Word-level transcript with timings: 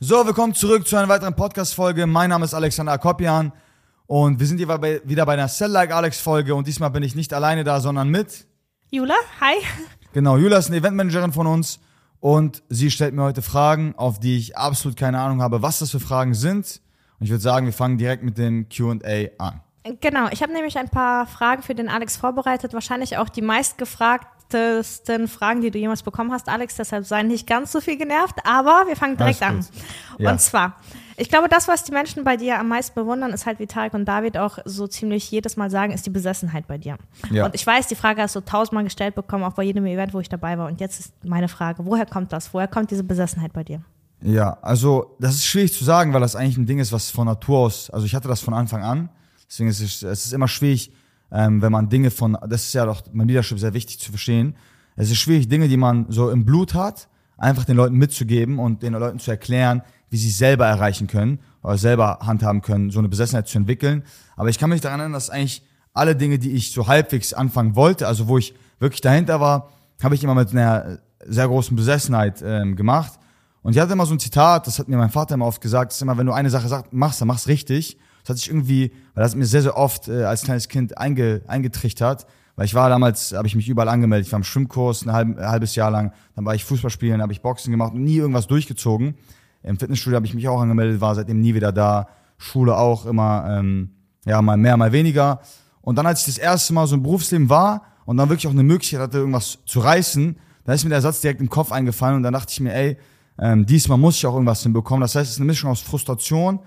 So, 0.00 0.26
willkommen 0.26 0.54
zurück 0.54 0.86
zu 0.86 0.96
einer 0.96 1.08
weiteren 1.08 1.36
Podcast-Folge. 1.36 2.06
Mein 2.06 2.28
Name 2.30 2.44
ist 2.44 2.52
Alexander 2.52 2.92
Akopian 2.92 3.52
und 4.06 4.40
wir 4.40 4.46
sind 4.46 4.58
hier 4.58 4.66
bei, 4.66 5.00
wieder 5.04 5.24
bei 5.24 5.34
einer 5.34 5.46
Cell-Like 5.48 5.92
Alex-Folge 5.92 6.54
und 6.54 6.66
diesmal 6.66 6.90
bin 6.90 7.04
ich 7.04 7.14
nicht 7.14 7.32
alleine 7.32 7.62
da, 7.62 7.80
sondern 7.80 8.08
mit. 8.08 8.46
Jula, 8.90 9.14
hi. 9.40 9.54
Genau, 10.12 10.36
Jula 10.36 10.58
ist 10.58 10.66
eine 10.66 10.78
Eventmanagerin 10.78 11.32
von 11.32 11.46
uns 11.46 11.78
und 12.18 12.62
sie 12.68 12.90
stellt 12.90 13.14
mir 13.14 13.22
heute 13.22 13.40
Fragen, 13.40 13.94
auf 13.96 14.18
die 14.18 14.36
ich 14.36 14.58
absolut 14.58 14.98
keine 14.98 15.20
Ahnung 15.20 15.40
habe, 15.40 15.62
was 15.62 15.78
das 15.78 15.92
für 15.92 16.00
Fragen 16.00 16.34
sind. 16.34 16.80
Und 17.20 17.26
ich 17.26 17.30
würde 17.30 17.42
sagen, 17.42 17.64
wir 17.64 17.72
fangen 17.72 17.96
direkt 17.96 18.24
mit 18.24 18.36
dem 18.36 18.68
QA 18.68 19.28
an. 19.38 19.60
Genau, 20.00 20.28
ich 20.32 20.42
habe 20.42 20.52
nämlich 20.52 20.76
ein 20.76 20.88
paar 20.88 21.26
Fragen 21.26 21.62
für 21.62 21.74
den 21.74 21.88
Alex 21.88 22.16
vorbereitet, 22.16 22.74
wahrscheinlich 22.74 23.16
auch 23.16 23.28
die 23.28 23.42
meistgefragtesten 24.54 25.28
Fragen, 25.28 25.60
die 25.60 25.70
du 25.70 25.78
jemals 25.78 26.02
bekommen 26.02 26.32
hast, 26.32 26.48
Alex, 26.48 26.76
deshalb 26.76 27.06
sei 27.06 27.22
nicht 27.22 27.46
ganz 27.46 27.72
so 27.72 27.80
viel 27.80 27.96
genervt, 27.96 28.36
aber 28.44 28.84
wir 28.86 28.96
fangen 28.96 29.16
direkt 29.16 29.42
an. 29.42 29.64
Ja. 30.18 30.32
Und 30.32 30.40
zwar, 30.40 30.76
ich 31.16 31.28
glaube, 31.28 31.48
das, 31.48 31.68
was 31.68 31.84
die 31.84 31.92
Menschen 31.92 32.24
bei 32.24 32.36
dir 32.36 32.58
am 32.58 32.68
meisten 32.68 32.94
bewundern, 32.94 33.32
ist 33.32 33.46
halt, 33.46 33.58
wie 33.58 33.66
Tarek 33.66 33.94
und 33.94 34.04
David 34.06 34.38
auch 34.38 34.58
so 34.64 34.86
ziemlich 34.86 35.30
jedes 35.30 35.56
Mal 35.56 35.70
sagen, 35.70 35.92
ist 35.92 36.06
die 36.06 36.10
Besessenheit 36.10 36.66
bei 36.66 36.78
dir. 36.78 36.96
Ja. 37.30 37.46
Und 37.46 37.54
ich 37.54 37.66
weiß, 37.66 37.86
die 37.88 37.96
Frage 37.96 38.22
hast 38.22 38.36
du 38.36 38.40
tausendmal 38.40 38.84
gestellt 38.84 39.14
bekommen, 39.14 39.44
auch 39.44 39.54
bei 39.54 39.64
jedem 39.64 39.86
Event, 39.86 40.14
wo 40.14 40.20
ich 40.20 40.28
dabei 40.28 40.58
war. 40.58 40.68
Und 40.68 40.80
jetzt 40.80 41.00
ist 41.00 41.24
meine 41.24 41.48
Frage, 41.48 41.84
woher 41.84 42.06
kommt 42.06 42.32
das? 42.32 42.52
Woher 42.54 42.68
kommt 42.68 42.90
diese 42.90 43.04
Besessenheit 43.04 43.52
bei 43.52 43.64
dir? 43.64 43.82
Ja, 44.22 44.56
also 44.62 45.16
das 45.18 45.34
ist 45.34 45.44
schwierig 45.44 45.74
zu 45.74 45.84
sagen, 45.84 46.14
weil 46.14 46.20
das 46.20 46.34
eigentlich 46.34 46.56
ein 46.56 46.66
Ding 46.66 46.78
ist, 46.78 46.92
was 46.92 47.10
von 47.10 47.26
Natur 47.26 47.58
aus, 47.58 47.90
also 47.90 48.06
ich 48.06 48.14
hatte 48.14 48.28
das 48.28 48.40
von 48.40 48.54
Anfang 48.54 48.82
an. 48.82 49.10
Deswegen 49.46 49.68
ist 49.68 49.80
es, 49.80 50.02
es 50.02 50.26
ist 50.26 50.32
immer 50.32 50.48
schwierig, 50.48 50.92
ähm, 51.34 51.60
wenn 51.60 51.72
man 51.72 51.88
Dinge 51.88 52.12
von, 52.12 52.38
das 52.48 52.64
ist 52.64 52.74
ja 52.74 52.86
doch 52.86 53.02
beim 53.12 53.26
Leadership 53.26 53.58
sehr 53.58 53.74
wichtig 53.74 53.98
zu 53.98 54.10
verstehen. 54.10 54.54
Es 54.94 55.10
ist 55.10 55.18
schwierig, 55.18 55.48
Dinge, 55.48 55.66
die 55.66 55.76
man 55.76 56.06
so 56.08 56.30
im 56.30 56.44
Blut 56.44 56.74
hat, 56.74 57.08
einfach 57.36 57.64
den 57.64 57.76
Leuten 57.76 57.96
mitzugeben 57.96 58.60
und 58.60 58.84
den 58.84 58.92
Leuten 58.92 59.18
zu 59.18 59.32
erklären, 59.32 59.82
wie 60.10 60.16
sie 60.16 60.28
es 60.28 60.38
selber 60.38 60.66
erreichen 60.66 61.08
können 61.08 61.40
oder 61.64 61.76
selber 61.76 62.20
handhaben 62.22 62.62
können, 62.62 62.90
so 62.90 63.00
eine 63.00 63.08
Besessenheit 63.08 63.48
zu 63.48 63.58
entwickeln. 63.58 64.04
Aber 64.36 64.48
ich 64.48 64.58
kann 64.58 64.70
mich 64.70 64.80
daran 64.80 65.00
erinnern, 65.00 65.14
dass 65.14 65.28
eigentlich 65.28 65.64
alle 65.92 66.14
Dinge, 66.14 66.38
die 66.38 66.52
ich 66.52 66.70
so 66.70 66.86
halbwegs 66.86 67.34
anfangen 67.34 67.74
wollte, 67.74 68.06
also 68.06 68.28
wo 68.28 68.38
ich 68.38 68.54
wirklich 68.78 69.00
dahinter 69.00 69.40
war, 69.40 69.70
habe 70.02 70.14
ich 70.14 70.22
immer 70.22 70.36
mit 70.36 70.52
einer 70.52 70.98
sehr 71.26 71.48
großen 71.48 71.76
Besessenheit 71.76 72.42
ähm, 72.46 72.76
gemacht. 72.76 73.18
Und 73.62 73.74
ich 73.74 73.80
hatte 73.80 73.94
immer 73.94 74.06
so 74.06 74.14
ein 74.14 74.20
Zitat, 74.20 74.68
das 74.68 74.78
hat 74.78 74.86
mir 74.86 74.98
mein 74.98 75.10
Vater 75.10 75.34
immer 75.34 75.46
oft 75.46 75.60
gesagt, 75.60 75.90
ist 75.90 76.02
immer, 76.02 76.16
wenn 76.16 76.26
du 76.26 76.32
eine 76.32 76.50
Sache 76.50 76.68
sagst, 76.68 76.92
machst, 76.92 77.20
dann 77.20 77.28
machst 77.28 77.48
richtig. 77.48 77.98
Das 78.24 78.30
hat 78.30 78.38
sich 78.38 78.48
irgendwie, 78.48 78.90
weil 79.14 79.22
das 79.22 79.36
mir 79.36 79.44
sehr, 79.44 79.62
sehr 79.62 79.76
oft 79.76 80.08
äh, 80.08 80.24
als 80.24 80.42
kleines 80.42 80.68
Kind 80.68 80.96
einge, 80.98 81.42
eingetrichtert, 81.46 82.26
weil 82.56 82.64
ich 82.64 82.74
war 82.74 82.88
damals, 82.88 83.32
habe 83.32 83.46
ich 83.46 83.54
mich 83.54 83.68
überall 83.68 83.88
angemeldet. 83.88 84.26
Ich 84.26 84.32
war 84.32 84.38
im 84.38 84.44
Schwimmkurs 84.44 85.04
ein, 85.04 85.12
halb, 85.12 85.38
ein 85.38 85.46
halbes 85.46 85.74
Jahr 85.74 85.90
lang, 85.90 86.12
dann 86.34 86.44
war 86.44 86.54
ich 86.54 86.64
Fußball 86.64 86.90
spielen, 86.90 87.20
habe 87.20 87.32
ich 87.32 87.42
Boxen 87.42 87.70
gemacht 87.70 87.92
und 87.92 88.02
nie 88.02 88.16
irgendwas 88.16 88.46
durchgezogen. 88.46 89.14
Im 89.62 89.78
Fitnessstudio 89.78 90.16
habe 90.16 90.26
ich 90.26 90.34
mich 90.34 90.48
auch 90.48 90.60
angemeldet, 90.60 91.00
war 91.00 91.14
seitdem 91.14 91.40
nie 91.40 91.54
wieder 91.54 91.72
da. 91.72 92.08
Schule 92.36 92.76
auch 92.76 93.06
immer, 93.06 93.46
ähm, 93.48 93.90
ja, 94.26 94.42
mal 94.42 94.56
mehr, 94.56 94.76
mal 94.76 94.92
weniger. 94.92 95.40
Und 95.80 95.96
dann, 95.96 96.06
als 96.06 96.20
ich 96.20 96.26
das 96.34 96.38
erste 96.38 96.72
Mal 96.72 96.86
so 96.86 96.94
im 96.94 97.02
Berufsleben 97.02 97.48
war 97.48 97.82
und 98.06 98.16
dann 98.16 98.28
wirklich 98.28 98.46
auch 98.46 98.52
eine 98.52 98.62
Möglichkeit 98.62 99.00
hatte, 99.00 99.18
irgendwas 99.18 99.58
zu 99.66 99.80
reißen, 99.80 100.36
da 100.64 100.72
ist 100.72 100.84
mir 100.84 100.90
der 100.90 101.00
Satz 101.00 101.20
direkt 101.20 101.40
im 101.40 101.50
Kopf 101.50 101.72
eingefallen 101.72 102.16
und 102.16 102.22
dann 102.22 102.32
dachte 102.32 102.50
ich 102.50 102.60
mir, 102.60 102.74
ey, 102.74 102.96
ähm, 103.38 103.66
diesmal 103.66 103.98
muss 103.98 104.16
ich 104.16 104.26
auch 104.26 104.34
irgendwas 104.34 104.62
hinbekommen. 104.62 105.02
Das 105.02 105.14
heißt, 105.14 105.26
es 105.26 105.34
ist 105.34 105.40
eine 105.40 105.46
Mischung 105.46 105.70
aus 105.70 105.80
Frustration 105.80 106.60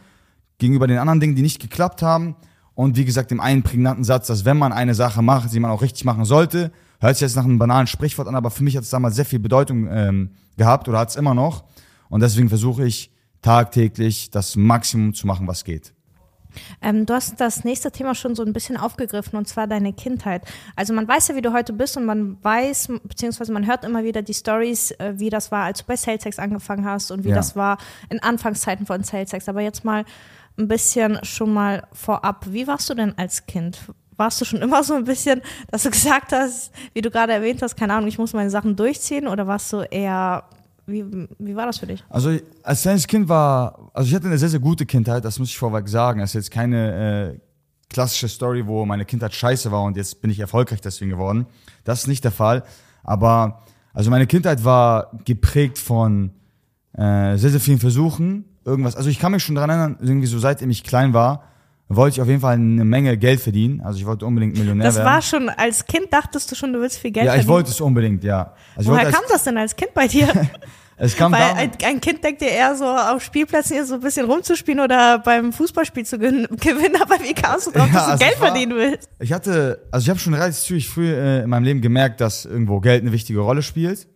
gegenüber 0.57 0.87
den 0.87 0.97
anderen 0.97 1.19
Dingen, 1.19 1.35
die 1.35 1.41
nicht 1.41 1.61
geklappt 1.61 2.01
haben. 2.01 2.35
Und 2.73 2.95
wie 2.95 3.05
gesagt, 3.05 3.31
dem 3.31 3.39
einen 3.39 3.63
prägnanten 3.63 4.03
Satz, 4.03 4.27
dass 4.27 4.45
wenn 4.45 4.57
man 4.57 4.71
eine 4.71 4.93
Sache 4.93 5.21
macht, 5.21 5.51
die 5.51 5.59
man 5.59 5.71
auch 5.71 5.81
richtig 5.81 6.05
machen 6.05 6.25
sollte, 6.25 6.71
hört 6.99 7.15
sich 7.15 7.21
jetzt 7.21 7.35
nach 7.35 7.43
einem 7.45 7.57
banalen 7.59 7.87
Sprichwort 7.87 8.27
an, 8.27 8.35
aber 8.35 8.51
für 8.51 8.63
mich 8.63 8.75
hat 8.77 8.83
es 8.83 8.89
damals 8.91 9.15
sehr 9.15 9.25
viel 9.25 9.39
Bedeutung 9.39 9.87
ähm, 9.89 10.31
gehabt 10.57 10.87
oder 10.87 10.99
hat 10.99 11.09
es 11.09 11.15
immer 11.15 11.33
noch. 11.33 11.63
Und 12.09 12.21
deswegen 12.21 12.49
versuche 12.49 12.85
ich 12.85 13.11
tagtäglich 13.41 14.29
das 14.29 14.55
Maximum 14.55 15.13
zu 15.13 15.25
machen, 15.27 15.47
was 15.47 15.63
geht. 15.63 15.93
Ähm, 16.81 17.05
du 17.05 17.13
hast 17.13 17.39
das 17.39 17.63
nächste 17.63 17.91
Thema 17.91 18.15
schon 18.15 18.35
so 18.35 18.43
ein 18.43 18.53
bisschen 18.53 18.77
aufgegriffen 18.77 19.37
und 19.37 19.47
zwar 19.47 19.67
deine 19.67 19.93
Kindheit. 19.93 20.43
Also 20.75 20.93
man 20.93 21.07
weiß 21.07 21.27
ja, 21.29 21.35
wie 21.35 21.41
du 21.41 21.53
heute 21.53 21.73
bist 21.73 21.97
und 21.97 22.05
man 22.05 22.37
weiß, 22.43 22.89
beziehungsweise 23.03 23.51
man 23.51 23.67
hört 23.67 23.85
immer 23.85 24.03
wieder 24.03 24.21
die 24.21 24.33
Stories, 24.33 24.91
äh, 24.91 25.13
wie 25.17 25.29
das 25.29 25.51
war, 25.51 25.65
als 25.65 25.79
du 25.79 25.85
bei 25.85 25.95
SalesX 25.95 26.39
angefangen 26.39 26.85
hast 26.85 27.11
und 27.11 27.23
wie 27.23 27.29
Ja. 27.29 27.35
das 27.35 27.55
war 27.55 27.77
in 28.09 28.21
Anfangszeiten 28.21 28.85
von 28.85 29.03
SalesX. 29.03 29.47
Aber 29.49 29.61
jetzt 29.61 29.85
mal 29.85 30.03
ein 30.57 30.67
bisschen 30.67 31.19
schon 31.23 31.53
mal 31.53 31.87
vorab. 31.93 32.45
Wie 32.49 32.67
warst 32.67 32.89
du 32.89 32.93
denn 32.93 33.17
als 33.17 33.45
Kind? 33.45 33.79
Warst 34.15 34.41
du 34.41 34.45
schon 34.45 34.61
immer 34.61 34.83
so 34.83 34.95
ein 34.95 35.03
bisschen, 35.03 35.41
dass 35.69 35.83
du 35.83 35.91
gesagt 35.91 36.31
hast, 36.31 36.71
wie 36.93 37.01
du 37.01 37.11
gerade 37.11 37.33
erwähnt 37.33 37.61
hast, 37.61 37.77
keine 37.77 37.93
Ahnung, 37.93 38.07
ich 38.07 38.17
muss 38.17 38.33
meine 38.33 38.49
Sachen 38.49 38.75
durchziehen 38.75 39.27
oder 39.27 39.45
warst 39.45 39.71
du 39.71 39.81
eher, 39.81 40.43
wie, 40.87 41.05
wie 41.37 41.55
war 41.55 41.67
das 41.67 41.77
für 41.77 41.85
dich? 41.85 42.03
Also 42.09 42.35
als 42.63 42.81
kleines 42.81 43.05
Kind 43.05 43.29
war, 43.29 43.91
also 43.93 44.07
ich 44.09 44.15
hatte 44.15 44.25
eine 44.25 44.37
sehr, 44.39 44.49
sehr 44.49 44.59
gute 44.59 44.85
Kindheit, 44.85 45.23
das 45.23 45.37
muss 45.37 45.49
ich 45.49 45.57
vorweg 45.57 45.87
sagen. 45.87 46.19
Das 46.19 46.31
ist 46.31 46.35
jetzt 46.35 46.51
keine 46.51 47.35
äh, 47.35 47.39
klassische 47.89 48.27
Story, 48.27 48.65
wo 48.65 48.85
meine 48.85 49.05
Kindheit 49.05 49.35
scheiße 49.35 49.71
war 49.71 49.83
und 49.83 49.97
jetzt 49.97 50.21
bin 50.21 50.31
ich 50.31 50.39
erfolgreich 50.39 50.81
deswegen 50.81 51.11
geworden. 51.11 51.45
Das 51.83 52.01
ist 52.01 52.07
nicht 52.07 52.23
der 52.23 52.31
Fall. 52.31 52.63
Aber 53.03 53.63
also 53.93 54.09
meine 54.09 54.27
Kindheit 54.27 54.63
war 54.63 55.11
geprägt 55.25 55.77
von 55.77 56.31
äh, 56.93 57.37
sehr, 57.37 57.51
sehr 57.51 57.59
vielen 57.59 57.79
Versuchen. 57.79 58.45
Irgendwas. 58.67 58.95
Also 58.97 59.09
ich 59.09 59.17
kann 59.17 59.31
mich 59.31 59.43
schon 59.43 59.55
daran 59.55 59.69
erinnern, 59.69 59.97
irgendwie 60.01 60.27
so 60.27 60.37
seitdem 60.39 60.69
ich 60.69 60.83
klein 60.83 61.13
war, 61.13 61.43
wollte 61.89 62.15
ich 62.15 62.21
auf 62.21 62.27
jeden 62.27 62.41
Fall 62.41 62.55
eine 62.55 62.83
Menge 62.83 63.17
Geld 63.17 63.39
verdienen. 63.39 63.79
Also 63.79 63.97
ich 63.97 64.05
wollte 64.05 64.25
unbedingt 64.25 64.57
Millionär 64.57 64.85
Das 64.85 64.95
werden. 64.97 65.05
war 65.05 65.21
schon, 65.21 65.47
als 65.49 65.85
Kind 65.85 66.07
dachtest 66.11 66.51
du 66.51 66.55
schon, 66.55 66.73
du 66.73 66.81
willst 66.81 66.99
viel 66.99 67.11
Geld 67.11 67.25
ja, 67.25 67.31
ich 67.31 67.35
verdienen. 67.37 67.53
wollte 67.53 67.69
es 67.71 67.79
unbedingt, 67.79 68.23
ja. 68.25 68.53
Also 68.75 68.91
Woher 68.91 69.09
kam 69.09 69.21
das 69.29 69.43
denn 69.45 69.57
als 69.57 69.73
Kind 69.73 69.93
bei 69.93 70.05
dir? 70.09 70.27
es 70.97 71.15
kam 71.15 71.31
Weil 71.31 71.43
ein, 71.55 71.71
ein 71.85 72.01
Kind 72.01 72.21
denkt 72.25 72.41
ja 72.41 72.49
eher 72.49 72.75
so 72.75 72.83
auf 72.85 73.23
Spielplätzen 73.23 73.75
hier 73.77 73.85
so 73.85 73.93
ein 73.93 73.99
bisschen 74.01 74.25
rumzuspielen 74.29 74.81
oder 74.81 75.19
beim 75.19 75.53
Fußballspiel 75.53 76.05
zu 76.05 76.19
gewinnen, 76.19 76.47
aber 77.01 77.15
wie 77.23 77.33
kamst 77.33 77.67
du 77.67 77.71
drauf, 77.71 77.87
Ja, 77.87 77.93
dass 77.93 78.05
du 78.05 78.11
also 78.11 78.25
Geld 78.25 78.41
war- 78.41 78.47
verdienen 78.49 78.75
willst? 78.75 79.09
Ich 79.21 79.31
hatte, 79.31 79.87
also 79.89 80.03
ich 80.03 80.09
habe 80.09 80.19
schon 80.19 80.33
relativ 80.33 80.57
zügig 80.59 80.89
früh 80.89 81.09
äh, 81.13 81.43
in 81.43 81.49
meinem 81.49 81.63
Leben 81.63 81.79
gemerkt, 81.79 82.19
dass 82.19 82.43
irgendwo 82.43 82.81
Geld 82.81 83.01
eine 83.03 83.13
wichtige 83.13 83.39
Rolle 83.39 83.61
spielt. 83.63 84.07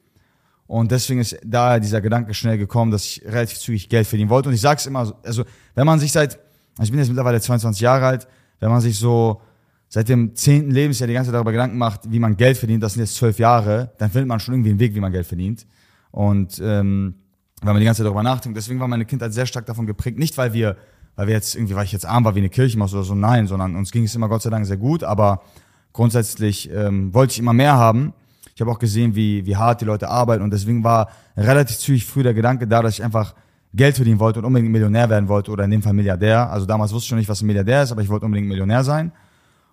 Und 0.71 0.89
deswegen 0.89 1.19
ist 1.19 1.37
da 1.43 1.81
dieser 1.81 1.99
Gedanke 1.99 2.33
schnell 2.33 2.57
gekommen, 2.57 2.91
dass 2.91 3.03
ich 3.03 3.21
relativ 3.25 3.59
zügig 3.59 3.89
Geld 3.89 4.07
verdienen 4.07 4.29
wollte. 4.29 4.47
Und 4.47 4.55
ich 4.55 4.61
sag's 4.61 4.85
immer, 4.85 5.05
so, 5.05 5.15
also 5.21 5.43
wenn 5.75 5.85
man 5.85 5.99
sich 5.99 6.13
seit, 6.13 6.39
ich 6.81 6.89
bin 6.89 6.97
jetzt 6.97 7.09
mittlerweile 7.09 7.41
22 7.41 7.81
Jahre 7.81 8.05
alt, 8.05 8.27
wenn 8.61 8.69
man 8.69 8.79
sich 8.79 8.97
so 8.97 9.41
seit 9.89 10.07
dem 10.07 10.33
zehnten 10.33 10.71
Lebensjahr 10.71 11.07
die 11.07 11.13
ganze 11.13 11.27
Zeit 11.27 11.35
darüber 11.35 11.51
Gedanken 11.51 11.77
macht, 11.77 12.09
wie 12.09 12.19
man 12.19 12.37
Geld 12.37 12.55
verdient, 12.55 12.81
das 12.81 12.93
sind 12.93 13.01
jetzt 13.01 13.17
zwölf 13.17 13.37
Jahre, 13.37 13.91
dann 13.97 14.11
findet 14.11 14.29
man 14.29 14.39
schon 14.39 14.53
irgendwie 14.53 14.69
einen 14.69 14.79
Weg, 14.79 14.95
wie 14.95 15.01
man 15.01 15.11
Geld 15.11 15.27
verdient. 15.27 15.67
Und 16.09 16.61
ähm, 16.63 17.15
weil 17.61 17.73
man 17.73 17.81
die 17.81 17.85
ganze 17.85 17.97
Zeit 17.99 18.05
darüber 18.05 18.23
nachdenkt. 18.23 18.57
Deswegen 18.57 18.79
war 18.79 18.87
meine 18.87 19.03
Kindheit 19.03 19.33
sehr 19.33 19.47
stark 19.47 19.65
davon 19.65 19.85
geprägt. 19.85 20.19
Nicht, 20.19 20.37
weil 20.37 20.53
wir, 20.53 20.77
weil 21.17 21.27
wir 21.27 21.33
jetzt 21.33 21.53
irgendwie, 21.53 21.75
weil 21.75 21.83
ich 21.83 21.91
jetzt 21.91 22.05
arm 22.05 22.23
war 22.23 22.33
wie 22.35 22.39
eine 22.39 22.49
Kirchenmaus 22.49 22.93
oder 22.93 23.03
so, 23.03 23.13
nein, 23.13 23.45
sondern 23.45 23.75
uns 23.75 23.91
ging 23.91 24.05
es 24.05 24.15
immer 24.15 24.29
Gott 24.29 24.41
sei 24.41 24.49
Dank 24.49 24.65
sehr 24.65 24.77
gut, 24.77 25.03
aber 25.03 25.41
grundsätzlich 25.91 26.71
ähm, 26.71 27.13
wollte 27.13 27.33
ich 27.33 27.39
immer 27.39 27.51
mehr 27.51 27.75
haben. 27.75 28.13
Ich 28.55 28.61
habe 28.61 28.71
auch 28.71 28.79
gesehen, 28.79 29.15
wie, 29.15 29.45
wie 29.45 29.55
hart 29.55 29.81
die 29.81 29.85
Leute 29.85 30.09
arbeiten 30.09 30.43
und 30.43 30.51
deswegen 30.51 30.83
war 30.83 31.09
relativ 31.37 31.77
zügig 31.77 32.05
früh 32.05 32.23
der 32.23 32.33
Gedanke 32.33 32.67
da, 32.67 32.81
dass 32.81 32.95
ich 32.95 33.03
einfach 33.03 33.33
Geld 33.73 33.95
verdienen 33.95 34.19
wollte 34.19 34.39
und 34.39 34.45
unbedingt 34.45 34.71
Millionär 34.71 35.09
werden 35.09 35.29
wollte 35.29 35.51
oder 35.51 35.63
in 35.63 35.71
dem 35.71 35.81
Fall 35.81 35.93
Milliardär. 35.93 36.49
Also 36.51 36.65
damals 36.65 36.91
wusste 36.91 37.05
ich 37.05 37.09
schon 37.09 37.17
nicht, 37.17 37.29
was 37.29 37.41
ein 37.41 37.47
Milliardär 37.47 37.83
ist, 37.83 37.91
aber 37.91 38.01
ich 38.01 38.09
wollte 38.09 38.25
unbedingt 38.25 38.47
Millionär 38.49 38.83
sein. 38.83 39.11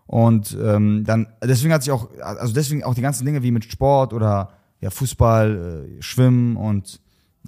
Und 0.06 0.56
ähm, 0.62 1.04
dann, 1.04 1.26
deswegen 1.42 1.74
hat 1.74 1.82
sich 1.82 1.92
auch, 1.92 2.08
also 2.20 2.54
deswegen 2.54 2.84
auch 2.84 2.94
die 2.94 3.02
ganzen 3.02 3.26
Dinge 3.26 3.42
wie 3.42 3.50
mit 3.50 3.64
Sport 3.64 4.14
oder 4.14 4.50
ja, 4.80 4.90
Fußball, 4.90 5.88
äh, 5.98 6.02
Schwimmen 6.02 6.56
und 6.56 7.00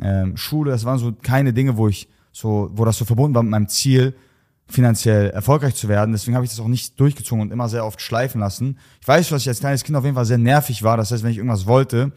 ähm, 0.03 0.37
Schule, 0.37 0.73
das 0.73 0.85
waren 0.85 0.99
so 0.99 1.13
keine 1.23 1.53
Dinge, 1.53 1.77
wo 1.77 1.89
ich 1.89 2.09
so, 2.33 2.71
wo 2.75 2.85
das 2.85 2.99
so 2.99 3.05
verbunden 3.05 3.35
war 3.35 3.43
mit 3.43 3.51
meinem 3.51 3.69
Ziel, 3.69 4.15
finanziell 4.71 5.31
erfolgreich 5.31 5.75
zu 5.75 5.89
werden. 5.89 6.13
Deswegen 6.13 6.35
habe 6.35 6.45
ich 6.45 6.51
das 6.51 6.61
auch 6.61 6.69
nicht 6.69 6.99
durchgezogen 6.99 7.43
und 7.43 7.53
immer 7.53 7.69
sehr 7.69 7.85
oft 7.85 8.01
schleifen 8.01 8.41
lassen. 8.41 8.79
Ich 9.01 9.09
weiß, 9.09 9.29
dass 9.29 9.43
ich 9.43 9.49
als 9.49 9.61
kleines 9.61 9.85
Kind 9.85 9.97
auf 9.97 10.05
jeden 10.05 10.17
Fall 10.17 10.25
sehr 10.25 10.39
nervig 10.39 10.83
war. 10.83 10.97
Das 10.97 11.11
heißt, 11.11 11.23
wenn 11.23 11.31
ich 11.31 11.39
irgendwas 11.39 11.67
wollte, 11.67 12.13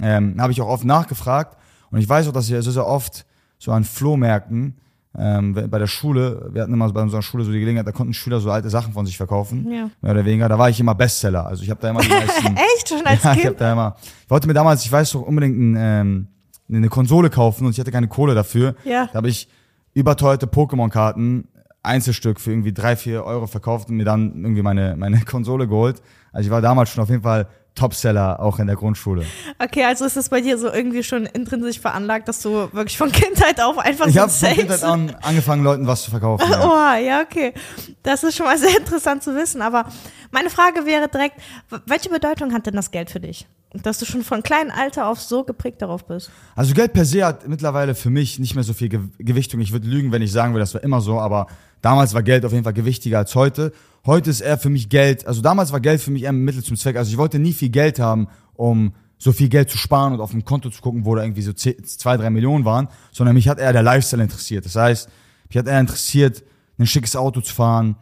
ähm, 0.00 0.40
habe 0.40 0.52
ich 0.52 0.60
auch 0.60 0.68
oft 0.68 0.84
nachgefragt. 0.84 1.56
Und 1.90 1.98
ich 1.98 2.08
weiß 2.08 2.28
auch, 2.28 2.32
dass 2.32 2.44
ich 2.44 2.50
sehr, 2.50 2.62
sehr 2.62 2.86
oft 2.86 3.26
so 3.58 3.72
an 3.72 3.84
Flohmärkten 3.84 4.76
ähm, 5.18 5.54
bei 5.54 5.78
der 5.78 5.88
Schule, 5.88 6.50
wir 6.52 6.62
hatten 6.62 6.72
immer 6.72 6.90
bei 6.92 7.02
unserer 7.02 7.22
Schule 7.22 7.42
so 7.42 7.50
die 7.50 7.58
Gelegenheit, 7.58 7.86
da 7.86 7.90
konnten 7.92 8.14
Schüler 8.14 8.38
so 8.38 8.50
alte 8.50 8.70
Sachen 8.70 8.92
von 8.92 9.06
sich 9.06 9.16
verkaufen. 9.16 9.70
Ja. 9.70 9.90
Mehr 10.00 10.12
oder 10.12 10.24
weniger. 10.24 10.48
Da 10.48 10.56
war 10.56 10.70
ich 10.70 10.78
immer 10.78 10.94
Bestseller. 10.94 11.46
Also 11.46 11.64
ich 11.64 11.70
habe 11.70 11.80
da 11.80 11.90
immer 11.90 12.00
die 12.00 12.08
meisten. 12.08 12.56
Echt? 12.76 12.88
Schon 12.88 13.04
als 13.04 13.22
ja, 13.24 13.32
ich 13.32 13.38
hab 13.38 13.42
Kind? 13.42 13.60
da 13.60 13.72
immer. 13.72 13.96
Ich 14.24 14.30
wollte 14.30 14.46
mir 14.46 14.54
damals, 14.54 14.84
ich 14.84 14.92
weiß 14.92 15.12
doch, 15.12 15.22
unbedingt 15.22 15.58
ein, 15.58 15.76
ähm, 15.76 16.26
eine 16.68 16.88
Konsole 16.88 17.28
kaufen 17.28 17.66
und 17.66 17.72
ich 17.72 17.80
hatte 17.80 17.90
keine 17.90 18.06
Kohle 18.06 18.34
dafür. 18.34 18.76
Ja. 18.84 19.06
Da 19.06 19.14
habe 19.14 19.28
ich 19.28 19.48
überteuerte 19.94 20.46
Pokémon-Karten, 20.46 21.48
Einzelstück 21.82 22.40
für 22.40 22.50
irgendwie 22.50 22.72
drei, 22.72 22.96
vier 22.96 23.24
Euro 23.24 23.46
verkauft 23.46 23.88
und 23.88 23.96
mir 23.96 24.04
dann 24.04 24.42
irgendwie 24.42 24.62
meine, 24.62 24.96
meine 24.96 25.20
Konsole 25.24 25.66
geholt. 25.66 26.02
Also 26.32 26.46
ich 26.46 26.50
war 26.50 26.60
damals 26.60 26.90
schon 26.90 27.02
auf 27.02 27.08
jeden 27.08 27.22
Fall 27.22 27.48
Topseller, 27.74 28.40
auch 28.40 28.58
in 28.58 28.66
der 28.66 28.76
Grundschule. 28.76 29.24
Okay, 29.58 29.84
also 29.84 30.04
ist 30.04 30.16
es 30.16 30.28
bei 30.28 30.40
dir 30.40 30.58
so 30.58 30.70
irgendwie 30.70 31.02
schon 31.02 31.24
intrinsisch 31.24 31.78
veranlagt, 31.78 32.28
dass 32.28 32.42
du 32.42 32.50
wirklich 32.72 32.98
von 32.98 33.10
Kindheit 33.12 33.60
auf 33.60 33.78
einfach 33.78 34.06
Ich 34.06 34.14
so 34.14 34.20
habe 34.20 34.30
von 34.30 34.48
Kindheit 34.50 34.82
an 34.82 35.16
angefangen, 35.22 35.62
Leuten 35.62 35.86
was 35.86 36.02
zu 36.02 36.10
verkaufen. 36.10 36.50
Ja. 36.50 36.60
Oh, 36.70 37.04
ja, 37.04 37.22
okay. 37.22 37.54
Das 38.02 38.22
ist 38.22 38.36
schon 38.36 38.46
mal 38.46 38.58
sehr 38.58 38.76
interessant 38.76 39.22
zu 39.22 39.34
wissen. 39.34 39.62
Aber 39.62 39.86
meine 40.30 40.50
Frage 40.50 40.84
wäre 40.84 41.08
direkt, 41.08 41.36
welche 41.86 42.10
Bedeutung 42.10 42.52
hat 42.52 42.66
denn 42.66 42.74
das 42.74 42.90
Geld 42.90 43.10
für 43.10 43.20
dich? 43.20 43.46
dass 43.72 43.98
du 43.98 44.04
schon 44.04 44.24
von 44.24 44.42
kleinem 44.42 44.70
Alter 44.70 45.06
auf 45.06 45.20
so 45.20 45.44
geprägt 45.44 45.80
darauf 45.80 46.04
bist? 46.04 46.30
Also 46.56 46.74
Geld 46.74 46.92
per 46.92 47.04
se 47.04 47.24
hat 47.24 47.46
mittlerweile 47.46 47.94
für 47.94 48.10
mich 48.10 48.38
nicht 48.38 48.54
mehr 48.54 48.64
so 48.64 48.72
viel 48.74 48.88
Ge 48.88 49.00
Gewichtung. 49.18 49.60
Ich 49.60 49.72
würde 49.72 49.86
lügen, 49.86 50.10
wenn 50.10 50.22
ich 50.22 50.32
sagen 50.32 50.52
würde, 50.52 50.62
das 50.62 50.74
war 50.74 50.82
immer 50.82 51.00
so, 51.00 51.20
aber 51.20 51.46
damals 51.80 52.14
war 52.14 52.22
Geld 52.22 52.44
auf 52.44 52.52
jeden 52.52 52.64
Fall 52.64 52.72
gewichtiger 52.72 53.18
als 53.18 53.34
heute. 53.34 53.72
Heute 54.06 54.30
ist 54.30 54.40
eher 54.40 54.58
für 54.58 54.70
mich 54.70 54.88
Geld, 54.88 55.26
also 55.26 55.42
damals 55.42 55.72
war 55.72 55.80
Geld 55.80 56.00
für 56.00 56.10
mich 56.10 56.22
eher 56.22 56.30
ein 56.30 56.44
Mittel 56.44 56.62
zum 56.62 56.76
Zweck. 56.76 56.96
Also 56.96 57.10
ich 57.10 57.18
wollte 57.18 57.38
nie 57.38 57.52
viel 57.52 57.68
Geld 57.68 57.98
haben, 57.98 58.28
um 58.54 58.92
so 59.18 59.32
viel 59.32 59.50
Geld 59.50 59.70
zu 59.70 59.76
sparen 59.76 60.14
und 60.14 60.20
auf 60.20 60.30
dem 60.30 60.44
Konto 60.44 60.70
zu 60.70 60.80
gucken, 60.80 61.04
wo 61.04 61.14
da 61.14 61.22
irgendwie 61.22 61.42
so 61.42 61.52
zwei, 61.52 62.16
drei 62.16 62.30
Millionen 62.30 62.64
waren, 62.64 62.88
sondern 63.12 63.34
mich 63.34 63.48
hat 63.48 63.58
eher 63.58 63.72
der 63.72 63.82
Lifestyle 63.82 64.22
interessiert. 64.22 64.64
Das 64.64 64.76
heißt, 64.76 65.10
mich 65.48 65.58
hat 65.58 65.66
eher 65.66 65.80
interessiert, 65.80 66.42
ein 66.78 66.86
schickes 66.86 67.16
Auto 67.16 67.42
zu 67.42 67.54
fahren, 67.54 67.96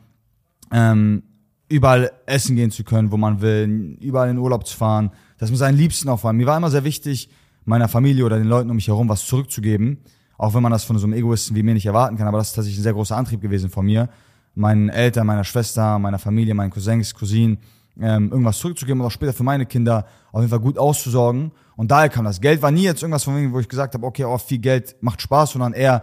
ähm, 0.70 1.24
überall 1.68 2.12
essen 2.26 2.54
gehen 2.54 2.70
zu 2.70 2.84
können, 2.84 3.10
wo 3.10 3.16
man 3.16 3.40
will, 3.40 3.98
überall 4.00 4.30
in 4.30 4.38
Urlaub 4.38 4.66
zu 4.66 4.76
fahren, 4.76 5.10
das 5.38 5.50
mit 5.50 5.58
seinen 5.58 5.76
Liebsten 5.76 6.08
auch. 6.08 6.22
Mir 6.32 6.46
war 6.46 6.56
immer 6.56 6.70
sehr 6.70 6.84
wichtig, 6.84 7.28
meiner 7.64 7.88
Familie 7.88 8.24
oder 8.24 8.38
den 8.38 8.48
Leuten 8.48 8.70
um 8.70 8.76
mich 8.76 8.88
herum 8.88 9.08
was 9.08 9.26
zurückzugeben, 9.26 9.98
auch 10.38 10.54
wenn 10.54 10.62
man 10.62 10.72
das 10.72 10.84
von 10.84 10.96
so 10.98 11.06
einem 11.06 11.14
Egoisten 11.14 11.54
wie 11.54 11.62
mir 11.62 11.74
nicht 11.74 11.86
erwarten 11.86 12.16
kann, 12.16 12.26
aber 12.26 12.38
das 12.38 12.48
ist 12.48 12.54
tatsächlich 12.54 12.80
ein 12.80 12.84
sehr 12.84 12.94
großer 12.94 13.16
Antrieb 13.16 13.40
gewesen 13.42 13.68
von 13.68 13.84
mir, 13.84 14.08
meinen 14.54 14.88
Eltern, 14.88 15.26
meiner 15.26 15.44
Schwester, 15.44 15.98
meiner 15.98 16.18
Familie, 16.18 16.54
meinen 16.54 16.70
Cousins, 16.70 17.14
Cousinen, 17.14 17.58
ähm, 18.00 18.30
irgendwas 18.30 18.58
zurückzugeben 18.58 19.00
und 19.00 19.08
auch 19.08 19.12
später 19.12 19.32
für 19.32 19.42
meine 19.42 19.66
Kinder 19.66 20.06
auf 20.32 20.40
jeden 20.40 20.50
Fall 20.50 20.60
gut 20.60 20.78
auszusorgen. 20.78 21.52
Und 21.76 21.90
daher 21.90 22.08
kam 22.08 22.24
das. 22.24 22.40
Geld 22.40 22.62
war 22.62 22.70
nie 22.70 22.84
jetzt 22.84 23.02
irgendwas 23.02 23.24
von 23.24 23.34
mir, 23.34 23.52
wo 23.52 23.58
ich 23.60 23.68
gesagt 23.68 23.94
habe, 23.94 24.06
okay, 24.06 24.24
oh, 24.24 24.38
viel 24.38 24.58
Geld 24.58 24.96
macht 25.00 25.20
Spaß, 25.20 25.50
sondern 25.50 25.72
eher 25.72 26.02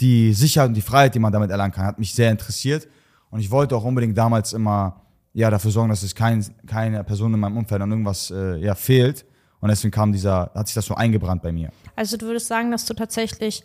die 0.00 0.32
Sicherheit 0.32 0.68
und 0.68 0.74
die 0.74 0.82
Freiheit, 0.82 1.14
die 1.14 1.18
man 1.18 1.32
damit 1.32 1.50
erlangen 1.50 1.72
kann, 1.72 1.86
hat 1.86 1.98
mich 1.98 2.14
sehr 2.14 2.30
interessiert. 2.30 2.88
Und 3.30 3.40
ich 3.40 3.50
wollte 3.50 3.76
auch 3.76 3.84
unbedingt 3.84 4.16
damals 4.16 4.52
immer 4.52 5.02
ja, 5.32 5.50
dafür 5.50 5.70
sorgen, 5.70 5.90
dass 5.90 6.02
es 6.02 6.14
kein, 6.14 6.44
keine 6.66 7.04
Person 7.04 7.34
in 7.34 7.40
meinem 7.40 7.56
Umfeld 7.56 7.80
an 7.80 7.90
irgendwas 7.90 8.30
äh, 8.30 8.56
ja, 8.58 8.74
fehlt. 8.74 9.24
Und 9.60 9.68
deswegen 9.68 9.90
kam 9.90 10.12
dieser, 10.12 10.50
hat 10.54 10.68
sich 10.68 10.74
das 10.74 10.86
so 10.86 10.94
eingebrannt 10.94 11.42
bei 11.42 11.52
mir. 11.52 11.70
Also 11.96 12.16
du 12.16 12.26
würdest 12.26 12.46
sagen, 12.46 12.70
dass 12.70 12.84
du 12.84 12.94
tatsächlich 12.94 13.64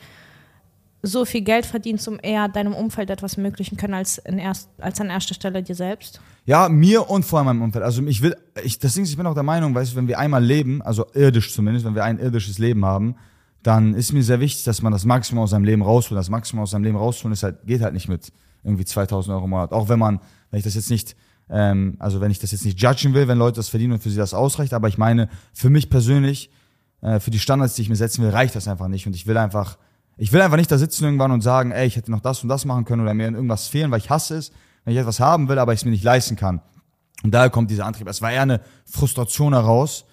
so 1.05 1.25
viel 1.25 1.41
Geld 1.41 1.65
verdienst, 1.65 2.07
um 2.07 2.17
eher 2.21 2.47
deinem 2.47 2.73
Umfeld 2.73 3.09
etwas 3.09 3.35
ermöglichen 3.35 3.77
können 3.77 3.93
als, 3.93 4.17
in 4.19 4.39
erst, 4.39 4.69
als 4.79 5.01
an 5.01 5.09
erster 5.09 5.33
Stelle 5.33 5.61
dir 5.61 5.75
selbst? 5.75 6.21
Ja, 6.45 6.69
mir 6.69 7.09
und 7.09 7.25
vor 7.25 7.39
allem 7.39 7.47
meinem 7.47 7.61
Umfeld. 7.61 7.83
Also 7.83 8.01
ich 8.03 8.21
will, 8.21 8.35
ich, 8.63 8.81
ist, 8.81 8.97
ich 8.97 9.17
bin 9.17 9.27
auch 9.27 9.33
der 9.33 9.43
Meinung, 9.43 9.75
weißt 9.75 9.91
du, 9.91 9.97
wenn 9.97 10.07
wir 10.07 10.17
einmal 10.17 10.43
leben, 10.43 10.81
also 10.81 11.05
irdisch 11.13 11.53
zumindest, 11.53 11.85
wenn 11.85 11.93
wir 11.93 12.05
ein 12.05 12.19
irdisches 12.19 12.57
Leben 12.57 12.85
haben, 12.85 13.15
dann 13.63 13.93
ist 13.93 14.13
mir 14.13 14.23
sehr 14.23 14.39
wichtig, 14.39 14.63
dass 14.63 14.81
man 14.81 14.91
das 14.91 15.05
Maximum 15.05 15.43
aus 15.43 15.51
seinem 15.51 15.65
Leben 15.65 15.81
rausholt. 15.81 16.17
Das 16.17 16.29
Maximum 16.29 16.63
aus 16.63 16.71
seinem 16.71 16.83
Leben 16.83 16.97
rausholen 16.97 17.33
ist 17.33 17.43
halt, 17.43 17.65
geht 17.65 17.81
halt 17.81 17.93
nicht 17.93 18.07
mit 18.07 18.31
irgendwie 18.63 18.85
2000 18.85 19.33
Euro 19.33 19.45
im 19.45 19.49
Monat. 19.51 19.71
Auch 19.71 19.89
wenn 19.89 19.99
man, 19.99 20.19
wenn 20.51 20.57
ich 20.57 20.63
das 20.63 20.75
jetzt 20.75 20.89
nicht, 20.89 21.15
ähm, 21.53 21.97
also 21.99 22.19
wenn 22.19 22.31
ich 22.31 22.39
das 22.39 22.51
jetzt 22.51 22.65
nicht 22.65 22.81
judgen 22.81 23.13
will, 23.13 23.27
wenn 23.27 23.37
Leute 23.37 23.57
das 23.57 23.69
verdienen 23.69 23.93
und 23.93 24.01
für 24.01 24.09
sie 24.09 24.17
das 24.17 24.33
ausreicht, 24.33 24.73
aber 24.73 24.87
ich 24.87 24.97
meine, 24.97 25.29
für 25.53 25.69
mich 25.69 25.87
persönlich, 25.87 26.49
äh, 27.01 27.19
für 27.19 27.29
die 27.29 27.37
Standards, 27.37 27.75
die 27.75 27.83
ich 27.83 27.89
mir 27.89 27.95
setzen 27.95 28.23
will, 28.23 28.31
reicht 28.31 28.55
das 28.55 28.67
einfach 28.67 28.87
nicht. 28.87 29.05
Und 29.05 29.15
ich 29.15 29.27
will 29.27 29.37
einfach, 29.37 29.77
ich 30.17 30.33
will 30.33 30.41
einfach 30.41 30.57
nicht 30.57 30.71
da 30.71 30.79
sitzen 30.79 31.05
irgendwann 31.05 31.31
und 31.31 31.41
sagen, 31.41 31.71
ey, 31.71 31.85
ich 31.85 31.95
hätte 31.95 32.09
noch 32.09 32.21
das 32.21 32.41
und 32.41 32.49
das 32.49 32.65
machen 32.65 32.85
können 32.85 33.03
oder 33.03 33.13
mir 33.13 33.29
irgendwas 33.29 33.67
fehlen, 33.67 33.91
weil 33.91 33.99
ich 33.99 34.09
hasse 34.09 34.35
es, 34.35 34.51
wenn 34.83 34.95
ich 34.95 34.99
etwas 34.99 35.19
haben 35.19 35.47
will, 35.47 35.59
aber 35.59 35.73
ich 35.73 35.81
es 35.81 35.85
mir 35.85 35.91
nicht 35.91 36.03
leisten 36.03 36.35
kann. 36.35 36.59
Und 37.21 37.31
daher 37.35 37.51
kommt 37.51 37.69
dieser 37.69 37.85
Antrieb. 37.85 38.07
Es 38.07 38.21
war 38.23 38.31
eher 38.31 38.41
eine 38.41 38.61
Frustration 38.85 39.53
heraus. 39.53 40.05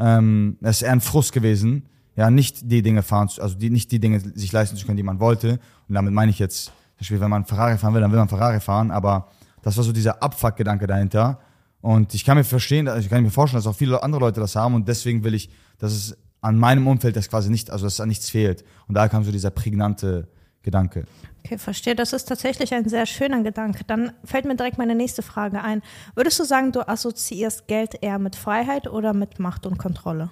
Ähm, 0.00 0.58
es 0.62 0.78
ist 0.78 0.82
eher 0.82 0.92
ein 0.92 1.00
Frust 1.00 1.32
gewesen, 1.32 1.86
ja, 2.16 2.28
nicht 2.28 2.72
die 2.72 2.82
Dinge 2.82 3.04
fahren, 3.04 3.30
also 3.38 3.54
die, 3.54 3.70
nicht 3.70 3.92
die 3.92 4.00
Dinge 4.00 4.18
sich 4.18 4.50
leisten 4.50 4.76
zu 4.76 4.84
können, 4.84 4.96
die 4.96 5.04
man 5.04 5.20
wollte. 5.20 5.60
Und 5.88 5.94
damit 5.94 6.12
meine 6.12 6.32
ich 6.32 6.40
jetzt, 6.40 6.64
zum 6.64 6.74
Beispiel, 6.98 7.20
wenn 7.20 7.30
man 7.30 7.44
Ferrari 7.44 7.78
fahren 7.78 7.94
will, 7.94 8.00
dann 8.00 8.10
will 8.10 8.18
man 8.18 8.28
Ferrari 8.28 8.58
fahren, 8.58 8.90
aber 8.90 9.28
das 9.62 9.76
war 9.76 9.84
so 9.84 9.92
dieser 9.92 10.22
Abfuck-Gedanke 10.22 10.86
dahinter. 10.86 11.40
Und 11.80 12.14
ich 12.14 12.24
kann 12.24 12.36
mir 12.36 12.44
verstehen, 12.44 12.88
ich 12.98 13.08
kann 13.08 13.22
mir 13.22 13.30
vorstellen, 13.30 13.62
dass 13.62 13.66
auch 13.66 13.76
viele 13.76 14.02
andere 14.02 14.20
Leute 14.20 14.40
das 14.40 14.54
haben 14.54 14.74
und 14.74 14.86
deswegen 14.86 15.24
will 15.24 15.34
ich, 15.34 15.50
dass 15.78 15.92
es 15.92 16.16
an 16.40 16.56
meinem 16.58 16.86
Umfeld 16.86 17.16
das 17.16 17.28
quasi 17.28 17.50
nicht, 17.50 17.70
also 17.70 17.86
dass 17.86 17.96
da 17.96 18.06
nichts 18.06 18.30
fehlt. 18.30 18.64
Und 18.88 18.94
daher 18.94 19.08
kam 19.08 19.24
so 19.24 19.32
dieser 19.32 19.50
prägnante 19.50 20.28
Gedanke. 20.62 21.06
Okay, 21.44 21.58
verstehe. 21.58 21.96
Das 21.96 22.12
ist 22.12 22.26
tatsächlich 22.26 22.72
ein 22.72 22.88
sehr 22.88 23.06
schöner 23.06 23.42
Gedanke. 23.42 23.82
Dann 23.84 24.12
fällt 24.24 24.44
mir 24.44 24.54
direkt 24.54 24.78
meine 24.78 24.94
nächste 24.94 25.22
Frage 25.22 25.62
ein. 25.62 25.82
Würdest 26.14 26.38
du 26.38 26.44
sagen, 26.44 26.70
du 26.70 26.86
assoziierst 26.86 27.66
Geld 27.66 27.96
eher 28.00 28.18
mit 28.18 28.36
Freiheit 28.36 28.86
oder 28.88 29.12
mit 29.12 29.40
Macht 29.40 29.66
und 29.66 29.78
Kontrolle? 29.78 30.30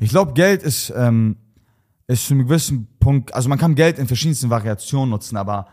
Ich 0.00 0.10
glaube, 0.10 0.34
Geld 0.34 0.62
ist, 0.62 0.92
ähm, 0.94 1.36
ist 2.08 2.26
zu 2.26 2.34
einem 2.34 2.44
gewissen 2.44 2.88
Punkt, 3.00 3.34
also 3.34 3.48
man 3.48 3.58
kann 3.58 3.74
Geld 3.74 3.98
in 3.98 4.06
verschiedensten 4.06 4.50
Variationen 4.50 5.10
nutzen, 5.10 5.36
aber 5.36 5.68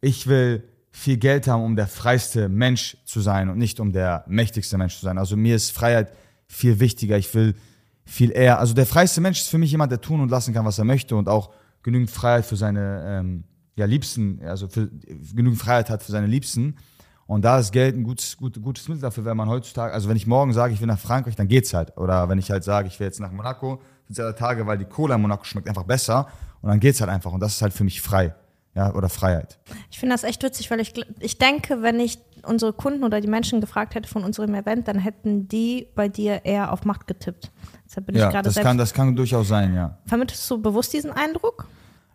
ich 0.00 0.26
will 0.26 0.62
viel 0.90 1.16
Geld 1.16 1.46
haben, 1.46 1.62
um 1.62 1.76
der 1.76 1.86
freiste 1.86 2.48
Mensch 2.48 2.96
zu 3.04 3.20
sein 3.20 3.48
und 3.48 3.58
nicht 3.58 3.80
um 3.80 3.92
der 3.92 4.24
mächtigste 4.26 4.76
Mensch 4.76 4.96
zu 4.96 5.04
sein. 5.04 5.18
Also 5.18 5.36
mir 5.36 5.54
ist 5.56 5.70
Freiheit 5.70 6.12
viel 6.46 6.80
wichtiger. 6.80 7.16
Ich 7.16 7.32
will 7.34 7.54
viel 8.04 8.32
eher, 8.32 8.58
also 8.58 8.74
der 8.74 8.86
freiste 8.86 9.20
Mensch 9.20 9.40
ist 9.40 9.48
für 9.48 9.58
mich 9.58 9.70
jemand, 9.70 9.92
der 9.92 10.00
tun 10.00 10.20
und 10.20 10.30
lassen 10.30 10.52
kann, 10.52 10.64
was 10.64 10.78
er 10.78 10.84
möchte 10.84 11.14
und 11.14 11.28
auch 11.28 11.50
genügend 11.82 12.10
Freiheit 12.10 12.44
für 12.44 12.56
seine 12.56 13.04
ähm, 13.06 13.44
ja, 13.76 13.86
Liebsten, 13.86 14.40
also 14.44 14.68
für, 14.68 14.90
genügend 15.34 15.60
Freiheit 15.60 15.90
hat 15.90 16.02
für 16.02 16.12
seine 16.12 16.26
Liebsten. 16.26 16.76
Und 17.26 17.44
da 17.44 17.60
ist 17.60 17.70
Geld 17.70 17.94
ein 17.94 18.02
gutes, 18.02 18.36
gut, 18.36 18.60
gutes 18.60 18.88
Mittel 18.88 19.02
dafür, 19.02 19.24
wenn 19.24 19.36
man 19.36 19.48
heutzutage, 19.48 19.94
also 19.94 20.08
wenn 20.08 20.16
ich 20.16 20.26
morgen 20.26 20.52
sage, 20.52 20.74
ich 20.74 20.80
will 20.80 20.88
nach 20.88 20.98
Frankreich, 20.98 21.36
dann 21.36 21.46
geht's 21.46 21.72
halt. 21.72 21.96
Oder 21.96 22.28
wenn 22.28 22.38
ich 22.38 22.50
halt 22.50 22.64
sage, 22.64 22.88
ich 22.88 22.98
will 22.98 23.06
jetzt 23.06 23.20
nach 23.20 23.30
Monaco, 23.30 23.80
sind 24.08 24.12
es 24.12 24.18
ja 24.18 24.32
Tage, 24.32 24.66
weil 24.66 24.78
die 24.78 24.84
Cola 24.84 25.14
in 25.14 25.22
Monaco 25.22 25.44
schmeckt 25.44 25.68
einfach 25.68 25.84
besser. 25.84 26.26
Und 26.60 26.70
dann 26.70 26.80
geht's 26.80 27.00
halt 27.00 27.08
einfach. 27.08 27.30
Und 27.30 27.38
das 27.38 27.54
ist 27.54 27.62
halt 27.62 27.72
für 27.72 27.84
mich 27.84 28.02
frei. 28.02 28.34
Ja, 28.74 28.94
oder 28.94 29.08
Freiheit. 29.08 29.58
Ich 29.90 29.98
finde 29.98 30.14
das 30.14 30.22
echt 30.22 30.42
witzig, 30.44 30.70
weil 30.70 30.80
ich, 30.80 30.94
ich 31.18 31.38
denke, 31.38 31.82
wenn 31.82 31.98
ich 31.98 32.18
unsere 32.44 32.72
Kunden 32.72 33.02
oder 33.04 33.20
die 33.20 33.28
Menschen 33.28 33.60
gefragt 33.60 33.94
hätte 33.94 34.08
von 34.08 34.22
unserem 34.22 34.54
Event, 34.54 34.86
dann 34.86 34.98
hätten 34.98 35.48
die 35.48 35.88
bei 35.94 36.08
dir 36.08 36.44
eher 36.44 36.72
auf 36.72 36.84
Macht 36.84 37.06
getippt. 37.06 37.50
Deshalb 37.84 38.06
bin 38.06 38.16
ja, 38.16 38.28
ich 38.28 38.32
gerade 38.32 38.48
das 38.48 38.62
kann, 38.62 38.78
das 38.78 38.94
kann 38.94 39.16
durchaus 39.16 39.48
sein, 39.48 39.74
ja. 39.74 39.98
Vermittelst 40.06 40.48
du 40.48 40.62
bewusst 40.62 40.92
diesen 40.92 41.10
Eindruck? 41.10 41.66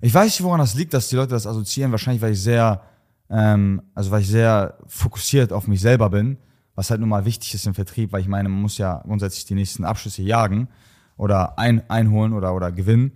Ich 0.01 0.13
weiß 0.13 0.25
nicht, 0.25 0.43
woran 0.43 0.59
das 0.59 0.75
liegt, 0.75 0.93
dass 0.93 1.09
die 1.09 1.15
Leute 1.15 1.31
das 1.31 1.45
assoziieren. 1.45 1.91
Wahrscheinlich, 1.91 2.21
weil 2.21 2.33
ich 2.33 2.41
sehr, 2.41 2.81
ähm, 3.29 3.81
also 3.93 4.11
weil 4.11 4.21
ich 4.21 4.27
sehr 4.27 4.77
fokussiert 4.87 5.51
auf 5.51 5.67
mich 5.67 5.81
selber 5.81 6.09
bin, 6.09 6.37
was 6.75 6.89
halt 6.89 6.99
nun 6.99 7.09
mal 7.09 7.25
wichtig 7.25 7.53
ist 7.53 7.65
im 7.65 7.73
Vertrieb, 7.73 8.11
weil 8.11 8.21
ich 8.21 8.27
meine, 8.27 8.49
man 8.49 8.61
muss 8.61 8.77
ja 8.77 9.01
grundsätzlich 9.05 9.45
die 9.45 9.55
nächsten 9.55 9.83
Abschlüsse 9.83 10.21
jagen 10.21 10.69
oder 11.17 11.57
ein, 11.57 11.89
einholen 11.89 12.33
oder, 12.33 12.53
oder 12.53 12.71
gewinnen. 12.71 13.13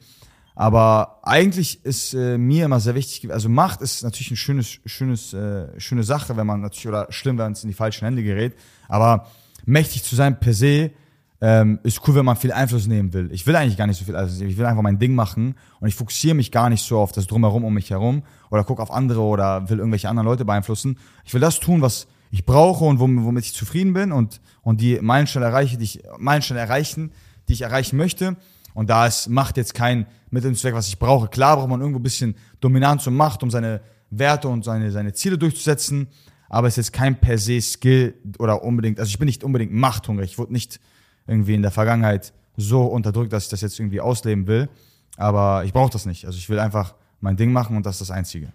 Aber 0.59 1.19
eigentlich 1.23 1.85
ist 1.85 2.13
äh, 2.13 2.37
mir 2.37 2.65
immer 2.65 2.81
sehr 2.81 2.93
wichtig, 2.93 3.31
also 3.31 3.47
Macht 3.47 3.79
ist 3.79 4.03
natürlich 4.03 4.31
ein 4.31 4.35
schönes, 4.35 4.79
schönes, 4.85 5.33
äh, 5.33 5.79
schöne 5.79 6.03
Sache, 6.03 6.35
wenn 6.35 6.45
man 6.45 6.59
natürlich, 6.59 6.89
oder 6.89 7.07
schlimm, 7.11 7.37
wenn 7.37 7.53
es 7.53 7.63
in 7.63 7.69
die 7.69 7.73
falschen 7.73 8.03
Hände 8.03 8.23
gerät. 8.23 8.55
Aber 8.89 9.27
mächtig 9.63 10.03
zu 10.03 10.17
sein 10.17 10.37
per 10.37 10.53
se 10.53 10.91
ähm, 11.39 11.79
ist 11.83 12.05
cool, 12.05 12.15
wenn 12.15 12.25
man 12.25 12.35
viel 12.35 12.51
Einfluss 12.51 12.87
nehmen 12.87 13.13
will. 13.13 13.29
Ich 13.31 13.47
will 13.47 13.55
eigentlich 13.55 13.77
gar 13.77 13.87
nicht 13.87 13.99
so 13.99 14.03
viel 14.03 14.17
Einfluss 14.17 14.37
nehmen. 14.37 14.51
Ich 14.51 14.57
will 14.57 14.65
einfach 14.65 14.81
mein 14.81 14.99
Ding 14.99 15.15
machen 15.15 15.55
und 15.79 15.87
ich 15.87 15.95
fokussiere 15.95 16.35
mich 16.35 16.51
gar 16.51 16.69
nicht 16.69 16.83
so 16.83 16.99
auf 16.99 17.13
das 17.13 17.25
Drumherum 17.25 17.63
um 17.63 17.73
mich 17.73 17.89
herum 17.89 18.23
oder 18.51 18.65
gucke 18.65 18.81
auf 18.81 18.91
andere 18.91 19.21
oder 19.21 19.69
will 19.69 19.77
irgendwelche 19.77 20.09
anderen 20.09 20.27
Leute 20.27 20.43
beeinflussen. 20.43 20.97
Ich 21.23 21.33
will 21.33 21.39
das 21.39 21.61
tun, 21.61 21.81
was 21.81 22.05
ich 22.31 22.43
brauche 22.43 22.83
und 22.83 22.99
womit 22.99 23.45
ich 23.45 23.53
zufrieden 23.53 23.93
bin 23.93 24.11
und, 24.11 24.41
und 24.61 24.81
die 24.81 24.99
Meilensteine 24.99 25.45
erreiche, 25.45 25.77
die 25.77 25.85
ich, 25.85 26.03
Meilensteine 26.17 26.59
erreichen, 26.59 27.13
die 27.47 27.53
ich 27.53 27.61
erreichen 27.61 27.95
möchte. 27.95 28.35
Und 28.73 28.89
da 28.89 29.07
ist 29.07 29.29
Macht 29.29 29.55
jetzt 29.55 29.73
kein 29.73 30.05
Mittel 30.31 30.49
und 30.49 30.55
Zweck, 30.55 30.73
was 30.73 30.87
ich 30.87 30.99
brauche. 30.99 31.27
Klar 31.27 31.57
braucht 31.57 31.69
man 31.69 31.79
irgendwo 31.79 31.99
ein 31.99 32.03
bisschen 32.03 32.35
Dominanz 32.59 33.07
und 33.07 33.15
Macht, 33.15 33.43
um 33.43 33.49
seine 33.49 33.81
Werte 34.09 34.47
und 34.47 34.63
seine, 34.63 34.91
seine 34.91 35.13
Ziele 35.13 35.37
durchzusetzen. 35.37 36.07
Aber 36.49 36.67
es 36.67 36.77
ist 36.77 36.91
kein 36.91 37.19
per 37.19 37.37
se 37.37 37.61
Skill 37.61 38.15
oder 38.39 38.63
unbedingt, 38.63 38.99
also 38.99 39.09
ich 39.09 39.19
bin 39.19 39.27
nicht 39.27 39.43
unbedingt 39.43 39.71
machthungrig. 39.71 40.31
Ich 40.31 40.37
wurde 40.37 40.53
nicht 40.53 40.79
irgendwie 41.27 41.53
in 41.53 41.61
der 41.61 41.71
Vergangenheit 41.71 42.33
so 42.57 42.83
unterdrückt, 42.83 43.31
dass 43.31 43.45
ich 43.45 43.49
das 43.49 43.61
jetzt 43.61 43.79
irgendwie 43.79 44.01
ausleben 44.01 44.47
will. 44.47 44.67
Aber 45.17 45.63
ich 45.65 45.73
brauche 45.73 45.91
das 45.91 46.05
nicht. 46.05 46.25
Also 46.25 46.37
ich 46.37 46.49
will 46.49 46.59
einfach 46.59 46.95
mein 47.19 47.37
Ding 47.37 47.51
machen 47.51 47.77
und 47.77 47.85
das 47.85 47.95
ist 47.95 48.09
das 48.09 48.11
Einzige. 48.11 48.51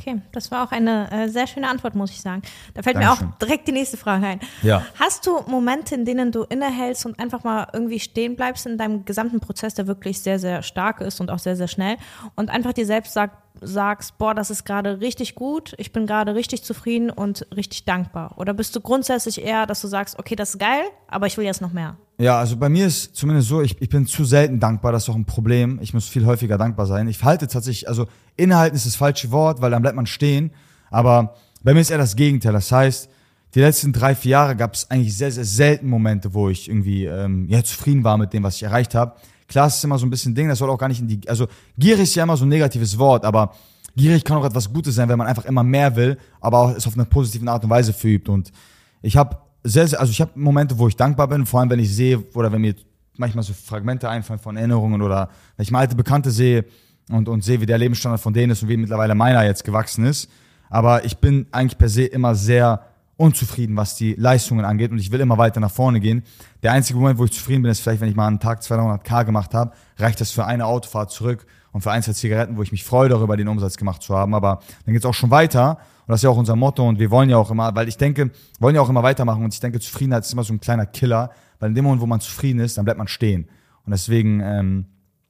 Okay, 0.00 0.22
das 0.32 0.50
war 0.50 0.64
auch 0.64 0.72
eine 0.72 1.10
äh, 1.10 1.28
sehr 1.28 1.46
schöne 1.46 1.68
Antwort, 1.68 1.94
muss 1.94 2.10
ich 2.10 2.22
sagen. 2.22 2.40
Da 2.72 2.82
fällt 2.82 2.96
Dankeschön. 2.96 3.26
mir 3.26 3.34
auch 3.34 3.38
direkt 3.38 3.68
die 3.68 3.72
nächste 3.72 3.98
Frage 3.98 4.26
ein. 4.26 4.40
Ja. 4.62 4.82
Hast 4.98 5.26
du 5.26 5.40
Momente, 5.46 5.94
in 5.94 6.06
denen 6.06 6.32
du 6.32 6.44
innehältst 6.44 7.04
und 7.04 7.18
einfach 7.18 7.44
mal 7.44 7.68
irgendwie 7.74 8.00
stehen 8.00 8.34
bleibst 8.34 8.66
in 8.66 8.78
deinem 8.78 9.04
gesamten 9.04 9.40
Prozess, 9.40 9.74
der 9.74 9.86
wirklich 9.86 10.20
sehr, 10.20 10.38
sehr 10.38 10.62
stark 10.62 11.02
ist 11.02 11.20
und 11.20 11.30
auch 11.30 11.38
sehr, 11.38 11.54
sehr 11.54 11.68
schnell 11.68 11.98
und 12.34 12.48
einfach 12.48 12.72
dir 12.72 12.86
selbst 12.86 13.12
sagt, 13.12 13.36
sagst, 13.60 14.16
boah, 14.16 14.32
das 14.32 14.48
ist 14.50 14.64
gerade 14.64 15.00
richtig 15.00 15.34
gut, 15.34 15.74
ich 15.76 15.92
bin 15.92 16.06
gerade 16.06 16.34
richtig 16.34 16.64
zufrieden 16.64 17.10
und 17.10 17.46
richtig 17.54 17.84
dankbar? 17.84 18.34
Oder 18.38 18.54
bist 18.54 18.74
du 18.74 18.80
grundsätzlich 18.80 19.42
eher, 19.42 19.66
dass 19.66 19.82
du 19.82 19.88
sagst, 19.88 20.18
okay, 20.18 20.34
das 20.34 20.50
ist 20.50 20.58
geil, 20.58 20.84
aber 21.08 21.26
ich 21.26 21.36
will 21.36 21.44
jetzt 21.44 21.60
noch 21.60 21.72
mehr? 21.72 21.96
Ja, 22.20 22.38
also 22.38 22.58
bei 22.58 22.68
mir 22.68 22.86
ist 22.86 23.16
zumindest 23.16 23.48
so, 23.48 23.62
ich, 23.62 23.80
ich 23.80 23.88
bin 23.88 24.06
zu 24.06 24.26
selten 24.26 24.60
dankbar, 24.60 24.92
das 24.92 25.04
ist 25.04 25.08
auch 25.08 25.14
ein 25.14 25.24
Problem. 25.24 25.78
Ich 25.80 25.94
muss 25.94 26.06
viel 26.06 26.26
häufiger 26.26 26.58
dankbar 26.58 26.84
sein. 26.84 27.08
Ich 27.08 27.24
halte 27.24 27.48
tatsächlich, 27.48 27.88
also 27.88 28.08
innehalten 28.36 28.76
ist 28.76 28.84
das 28.84 28.94
falsche 28.94 29.30
Wort, 29.30 29.62
weil 29.62 29.70
dann 29.70 29.80
bleibt 29.80 29.96
man 29.96 30.04
stehen. 30.04 30.50
Aber 30.90 31.34
bei 31.62 31.72
mir 31.72 31.80
ist 31.80 31.90
eher 31.90 31.96
das 31.96 32.16
Gegenteil. 32.16 32.52
Das 32.52 32.70
heißt, 32.70 33.08
die 33.54 33.60
letzten 33.60 33.94
drei, 33.94 34.14
vier 34.14 34.32
Jahre 34.32 34.54
gab 34.54 34.74
es 34.74 34.90
eigentlich 34.90 35.16
sehr, 35.16 35.32
sehr 35.32 35.46
selten 35.46 35.88
Momente, 35.88 36.34
wo 36.34 36.50
ich 36.50 36.68
irgendwie 36.68 37.06
ähm, 37.06 37.48
ja, 37.48 37.64
zufrieden 37.64 38.04
war 38.04 38.18
mit 38.18 38.34
dem, 38.34 38.42
was 38.42 38.56
ich 38.56 38.64
erreicht 38.64 38.94
habe. 38.94 39.14
Klar, 39.48 39.68
es 39.68 39.76
ist 39.76 39.84
immer 39.84 39.98
so 39.98 40.04
ein 40.04 40.10
bisschen 40.10 40.34
Ding, 40.34 40.46
das 40.46 40.58
soll 40.58 40.68
auch 40.68 40.78
gar 40.78 40.88
nicht 40.88 41.00
in 41.00 41.08
die, 41.08 41.26
also 41.26 41.46
gierig 41.78 42.02
ist 42.02 42.14
ja 42.16 42.24
immer 42.24 42.36
so 42.36 42.44
ein 42.44 42.50
negatives 42.50 42.98
Wort, 42.98 43.24
aber 43.24 43.54
gierig 43.96 44.24
kann 44.24 44.36
auch 44.36 44.44
etwas 44.44 44.70
Gutes 44.70 44.94
sein, 44.94 45.08
wenn 45.08 45.18
man 45.18 45.26
einfach 45.26 45.46
immer 45.46 45.62
mehr 45.62 45.96
will, 45.96 46.18
aber 46.42 46.58
auch 46.58 46.76
es 46.76 46.86
auf 46.86 46.94
eine 46.94 47.06
positive 47.06 47.50
Art 47.50 47.64
und 47.64 47.70
Weise 47.70 47.94
verübt. 47.94 48.28
Und 48.28 48.52
ich 49.00 49.16
habe 49.16 49.38
sehr, 49.62 49.86
sehr, 49.86 50.00
also 50.00 50.10
ich 50.10 50.20
habe 50.20 50.32
Momente, 50.34 50.78
wo 50.78 50.88
ich 50.88 50.96
dankbar 50.96 51.28
bin, 51.28 51.46
vor 51.46 51.60
allem 51.60 51.70
wenn 51.70 51.78
ich 51.78 51.94
sehe 51.94 52.18
oder 52.34 52.50
wenn 52.52 52.60
mir 52.60 52.74
manchmal 53.16 53.44
so 53.44 53.52
Fragmente 53.52 54.08
einfallen 54.08 54.40
von 54.40 54.56
Erinnerungen 54.56 55.02
oder 55.02 55.28
wenn 55.56 55.62
ich 55.62 55.70
mal 55.70 55.80
alte 55.80 55.96
Bekannte 55.96 56.30
sehe 56.30 56.64
und, 57.10 57.28
und 57.28 57.44
sehe, 57.44 57.60
wie 57.60 57.66
der 57.66 57.78
Lebensstandard 57.78 58.20
von 58.20 58.32
denen 58.32 58.52
ist 58.52 58.62
und 58.62 58.68
wie 58.68 58.76
mittlerweile 58.76 59.14
meiner 59.14 59.44
jetzt 59.44 59.64
gewachsen 59.64 60.04
ist. 60.06 60.30
Aber 60.70 61.04
ich 61.04 61.18
bin 61.18 61.46
eigentlich 61.50 61.76
per 61.76 61.88
se 61.88 62.04
immer 62.04 62.34
sehr 62.34 62.86
unzufrieden, 63.20 63.76
was 63.76 63.96
die 63.96 64.14
Leistungen 64.14 64.64
angeht 64.64 64.90
und 64.90 64.98
ich 64.98 65.12
will 65.12 65.20
immer 65.20 65.36
weiter 65.36 65.60
nach 65.60 65.70
vorne 65.70 66.00
gehen. 66.00 66.22
Der 66.62 66.72
einzige 66.72 66.98
Moment, 66.98 67.18
wo 67.18 67.26
ich 67.26 67.32
zufrieden 67.32 67.62
bin, 67.62 67.70
ist 67.70 67.80
vielleicht, 67.80 68.00
wenn 68.00 68.08
ich 68.08 68.16
mal 68.16 68.26
einen 68.26 68.40
Tag 68.40 68.62
200k 68.62 69.26
gemacht 69.26 69.52
habe, 69.52 69.72
reicht 69.98 70.22
das 70.22 70.30
für 70.30 70.46
eine 70.46 70.64
Autofahrt 70.64 71.10
zurück 71.10 71.46
und 71.72 71.82
für 71.82 71.90
ein, 71.90 72.02
zwei 72.02 72.14
Zigaretten, 72.14 72.56
wo 72.56 72.62
ich 72.62 72.72
mich 72.72 72.82
freue 72.82 73.10
darüber, 73.10 73.36
den 73.36 73.48
Umsatz 73.48 73.76
gemacht 73.76 74.02
zu 74.02 74.16
haben. 74.16 74.34
Aber 74.34 74.60
dann 74.86 74.94
geht's 74.94 75.04
auch 75.04 75.12
schon 75.12 75.30
weiter 75.30 75.72
und 76.06 76.08
das 76.08 76.20
ist 76.20 76.22
ja 76.22 76.30
auch 76.30 76.38
unser 76.38 76.56
Motto 76.56 76.88
und 76.88 76.98
wir 76.98 77.10
wollen 77.10 77.28
ja 77.28 77.36
auch 77.36 77.50
immer, 77.50 77.74
weil 77.74 77.88
ich 77.88 77.98
denke, 77.98 78.30
wollen 78.58 78.74
ja 78.74 78.80
auch 78.80 78.88
immer 78.88 79.02
weitermachen 79.02 79.44
und 79.44 79.52
ich 79.52 79.60
denke, 79.60 79.80
Zufriedenheit 79.80 80.24
ist 80.24 80.32
immer 80.32 80.44
so 80.44 80.54
ein 80.54 80.60
kleiner 80.60 80.86
Killer, 80.86 81.30
weil 81.58 81.68
in 81.68 81.74
dem 81.74 81.84
Moment, 81.84 82.00
wo 82.00 82.06
man 82.06 82.20
zufrieden 82.20 82.60
ist, 82.60 82.78
dann 82.78 82.86
bleibt 82.86 82.96
man 82.96 83.08
stehen. 83.08 83.50
Und 83.84 83.90
deswegen 83.90 84.40
ähm, 84.40 84.86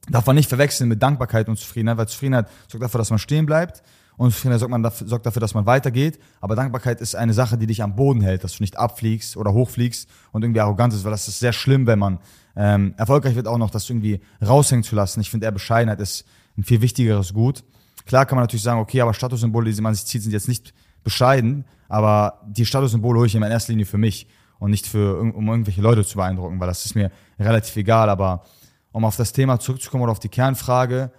darf 0.08 0.26
man 0.26 0.36
nicht 0.36 0.48
verwechseln 0.48 0.88
mit 0.88 1.02
Dankbarkeit 1.02 1.48
und 1.48 1.56
Zufriedenheit, 1.56 1.98
weil 1.98 2.06
Zufriedenheit 2.06 2.48
sorgt 2.68 2.84
dafür, 2.84 2.98
dass 2.98 3.10
man 3.10 3.18
stehen 3.18 3.46
bleibt 3.46 3.82
und 4.20 4.32
Zufriedenheit 4.32 4.60
sorgt, 4.60 4.70
man 4.70 4.82
dafür, 4.82 5.08
sorgt 5.08 5.24
dafür, 5.24 5.40
dass 5.40 5.54
man 5.54 5.64
weitergeht. 5.64 6.18
Aber 6.42 6.54
Dankbarkeit 6.54 7.00
ist 7.00 7.16
eine 7.16 7.32
Sache, 7.32 7.56
die 7.56 7.66
dich 7.66 7.82
am 7.82 7.96
Boden 7.96 8.20
hält, 8.20 8.44
dass 8.44 8.58
du 8.58 8.62
nicht 8.62 8.76
abfliegst 8.76 9.34
oder 9.38 9.54
hochfliegst 9.54 10.10
und 10.32 10.42
irgendwie 10.42 10.60
arrogant 10.60 10.92
ist, 10.92 11.04
weil 11.04 11.10
das 11.10 11.26
ist 11.26 11.38
sehr 11.38 11.54
schlimm, 11.54 11.86
wenn 11.86 11.98
man 11.98 12.18
ähm, 12.54 12.92
erfolgreich 12.98 13.34
wird, 13.34 13.48
auch 13.48 13.56
noch 13.56 13.70
das 13.70 13.88
irgendwie 13.88 14.20
raushängen 14.46 14.84
zu 14.84 14.94
lassen. 14.94 15.22
Ich 15.22 15.30
finde 15.30 15.46
eher 15.46 15.52
Bescheidenheit 15.52 16.00
ist 16.00 16.26
ein 16.58 16.64
viel 16.64 16.82
wichtigeres 16.82 17.32
Gut. 17.32 17.64
Klar 18.04 18.26
kann 18.26 18.36
man 18.36 18.42
natürlich 18.42 18.62
sagen, 18.62 18.78
okay, 18.78 19.00
aber 19.00 19.14
Statussymbole, 19.14 19.72
die 19.72 19.80
man 19.80 19.94
sich 19.94 20.04
zieht, 20.04 20.22
sind 20.22 20.32
jetzt 20.32 20.48
nicht 20.48 20.74
bescheiden, 21.02 21.64
aber 21.88 22.42
die 22.46 22.66
Statussymbole 22.66 23.20
hole 23.20 23.26
ich 23.26 23.34
in 23.34 23.42
erster 23.42 23.72
Linie 23.72 23.86
für 23.86 23.96
mich 23.96 24.28
und 24.58 24.70
nicht 24.70 24.86
für, 24.86 25.18
um 25.18 25.48
irgendwelche 25.48 25.80
Leute 25.80 26.04
zu 26.04 26.18
beeindrucken, 26.18 26.60
weil 26.60 26.68
das 26.68 26.84
ist 26.84 26.94
mir 26.94 27.10
relativ 27.38 27.74
egal. 27.76 28.10
Aber 28.10 28.44
um 28.92 29.06
auf 29.06 29.16
das 29.16 29.32
Thema 29.32 29.58
zurückzukommen 29.60 30.02
oder 30.02 30.12
auf 30.12 30.20
die 30.20 30.28
Kernfrage, 30.28 31.10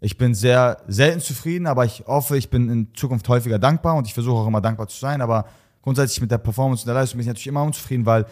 ich 0.00 0.16
bin 0.16 0.34
sehr 0.34 0.82
selten 0.86 1.20
zufrieden, 1.20 1.66
aber 1.66 1.84
ich 1.84 2.04
hoffe, 2.06 2.36
ich 2.36 2.50
bin 2.50 2.68
in 2.68 2.94
Zukunft 2.94 3.28
häufiger 3.28 3.58
dankbar 3.58 3.96
und 3.96 4.06
ich 4.06 4.14
versuche 4.14 4.36
auch 4.36 4.46
immer 4.46 4.60
dankbar 4.60 4.86
zu 4.88 4.98
sein. 4.98 5.20
Aber 5.20 5.46
grundsätzlich 5.82 6.20
mit 6.20 6.30
der 6.30 6.38
Performance 6.38 6.82
und 6.82 6.86
der 6.86 6.94
Leistung 6.94 7.18
bin 7.18 7.22
ich 7.22 7.28
natürlich 7.28 7.48
immer 7.48 7.64
unzufrieden, 7.64 8.06
weil 8.06 8.26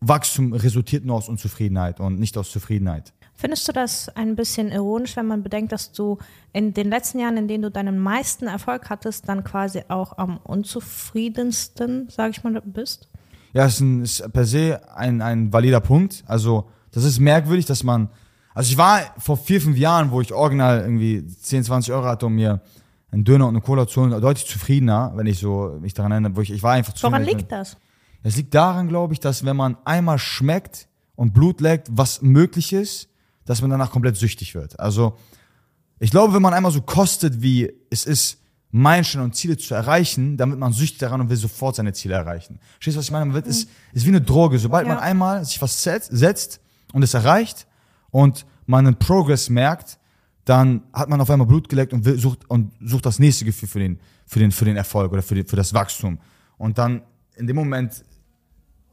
Wachstum 0.00 0.52
resultiert 0.52 1.04
nur 1.04 1.16
aus 1.16 1.28
Unzufriedenheit 1.28 2.00
und 2.00 2.18
nicht 2.18 2.38
aus 2.38 2.50
Zufriedenheit. 2.50 3.12
Findest 3.34 3.68
du 3.68 3.72
das 3.72 4.08
ein 4.16 4.34
bisschen 4.34 4.70
ironisch, 4.70 5.16
wenn 5.16 5.26
man 5.26 5.42
bedenkt, 5.42 5.72
dass 5.72 5.92
du 5.92 6.18
in 6.52 6.74
den 6.74 6.88
letzten 6.88 7.20
Jahren, 7.20 7.36
in 7.36 7.48
denen 7.48 7.62
du 7.62 7.70
deinen 7.70 7.98
meisten 7.98 8.46
Erfolg 8.46 8.90
hattest, 8.90 9.28
dann 9.28 9.44
quasi 9.44 9.82
auch 9.88 10.16
am 10.18 10.38
unzufriedensten, 10.38 12.08
sage 12.08 12.30
ich 12.30 12.42
mal, 12.42 12.60
bist? 12.64 13.08
Ja, 13.52 13.66
es 13.66 13.74
ist, 13.74 13.80
ein, 13.80 14.02
ist 14.02 14.32
per 14.32 14.44
se 14.44 14.80
ein, 14.94 15.20
ein 15.20 15.52
valider 15.52 15.80
Punkt. 15.80 16.24
Also, 16.26 16.68
das 16.90 17.04
ist 17.04 17.18
merkwürdig, 17.18 17.66
dass 17.66 17.84
man. 17.84 18.08
Also, 18.54 18.70
ich 18.70 18.76
war 18.76 19.00
vor 19.18 19.36
vier, 19.36 19.60
fünf 19.60 19.76
Jahren, 19.76 20.10
wo 20.10 20.20
ich 20.20 20.32
original 20.32 20.80
irgendwie 20.80 21.26
10, 21.26 21.64
20 21.64 21.92
Euro 21.92 22.06
hatte, 22.06 22.26
um 22.26 22.34
mir 22.34 22.60
einen 23.10 23.24
Döner 23.24 23.46
und 23.46 23.54
eine 23.54 23.62
Cola 23.62 23.86
zu 23.86 24.00
holen, 24.00 24.10
deutlich 24.20 24.46
zufriedener, 24.46 25.12
wenn 25.14 25.26
ich 25.26 25.38
so 25.38 25.78
mich 25.80 25.94
daran 25.94 26.12
erinnere, 26.12 26.36
wo 26.36 26.40
ich, 26.40 26.50
ich 26.50 26.62
war 26.62 26.72
einfach 26.72 26.92
zufrieden. 26.92 27.24
Woran 27.24 27.38
liegt 27.38 27.52
das? 27.52 27.76
Es 28.22 28.36
liegt 28.36 28.54
daran, 28.54 28.88
glaube 28.88 29.14
ich, 29.14 29.20
dass 29.20 29.44
wenn 29.44 29.56
man 29.56 29.76
einmal 29.84 30.18
schmeckt 30.18 30.88
und 31.14 31.32
Blut 31.32 31.60
leckt, 31.60 31.88
was 31.90 32.20
möglich 32.20 32.72
ist, 32.72 33.08
dass 33.44 33.62
man 33.62 33.70
danach 33.70 33.90
komplett 33.90 34.16
süchtig 34.16 34.54
wird. 34.54 34.78
Also 34.78 35.16
ich 35.98 36.10
glaube, 36.10 36.34
wenn 36.34 36.42
man 36.42 36.52
einmal 36.52 36.72
so 36.72 36.82
kostet, 36.82 37.40
wie 37.42 37.72
es 37.90 38.04
ist, 38.04 38.38
Meilensteine 38.70 39.24
und 39.24 39.34
Ziele 39.34 39.56
zu 39.56 39.74
erreichen, 39.74 40.36
dann 40.36 40.50
wird 40.50 40.60
man 40.60 40.74
süchtig 40.74 40.98
daran 40.98 41.22
und 41.22 41.30
will 41.30 41.38
sofort 41.38 41.76
seine 41.76 41.94
Ziele 41.94 42.14
erreichen. 42.14 42.60
Verstehst 42.74 42.96
du, 42.96 42.98
was 42.98 43.06
ich 43.06 43.10
meine? 43.10 43.24
Man 43.24 43.34
wird, 43.34 43.46
mhm. 43.46 43.52
ist, 43.52 43.70
ist 43.94 44.04
wie 44.04 44.10
eine 44.10 44.20
Droge. 44.20 44.58
Sobald 44.58 44.86
ja. 44.86 44.94
man 44.94 45.02
einmal 45.02 45.44
sich 45.44 45.60
was 45.62 45.82
setzt 45.82 46.60
und 46.92 47.02
es 47.02 47.14
erreicht 47.14 47.66
und 48.10 48.46
man 48.66 48.86
einen 48.86 48.96
Progress 48.96 49.48
merkt, 49.48 49.98
dann 50.44 50.82
hat 50.92 51.08
man 51.08 51.20
auf 51.20 51.30
einmal 51.30 51.46
Blut 51.46 51.68
geleckt 51.68 51.92
und 51.92 52.04
sucht, 52.18 52.48
und 52.48 52.72
sucht 52.80 53.04
das 53.04 53.18
nächste 53.18 53.44
Gefühl 53.44 53.68
für 53.68 53.78
den, 53.80 54.00
für 54.26 54.38
den, 54.38 54.50
für 54.50 54.64
den 54.64 54.76
Erfolg 54.76 55.12
oder 55.12 55.22
für, 55.22 55.34
die, 55.34 55.44
für 55.44 55.56
das 55.56 55.74
Wachstum. 55.74 56.18
Und 56.56 56.78
dann 56.78 57.02
in 57.36 57.46
dem 57.46 57.56
Moment 57.56 58.02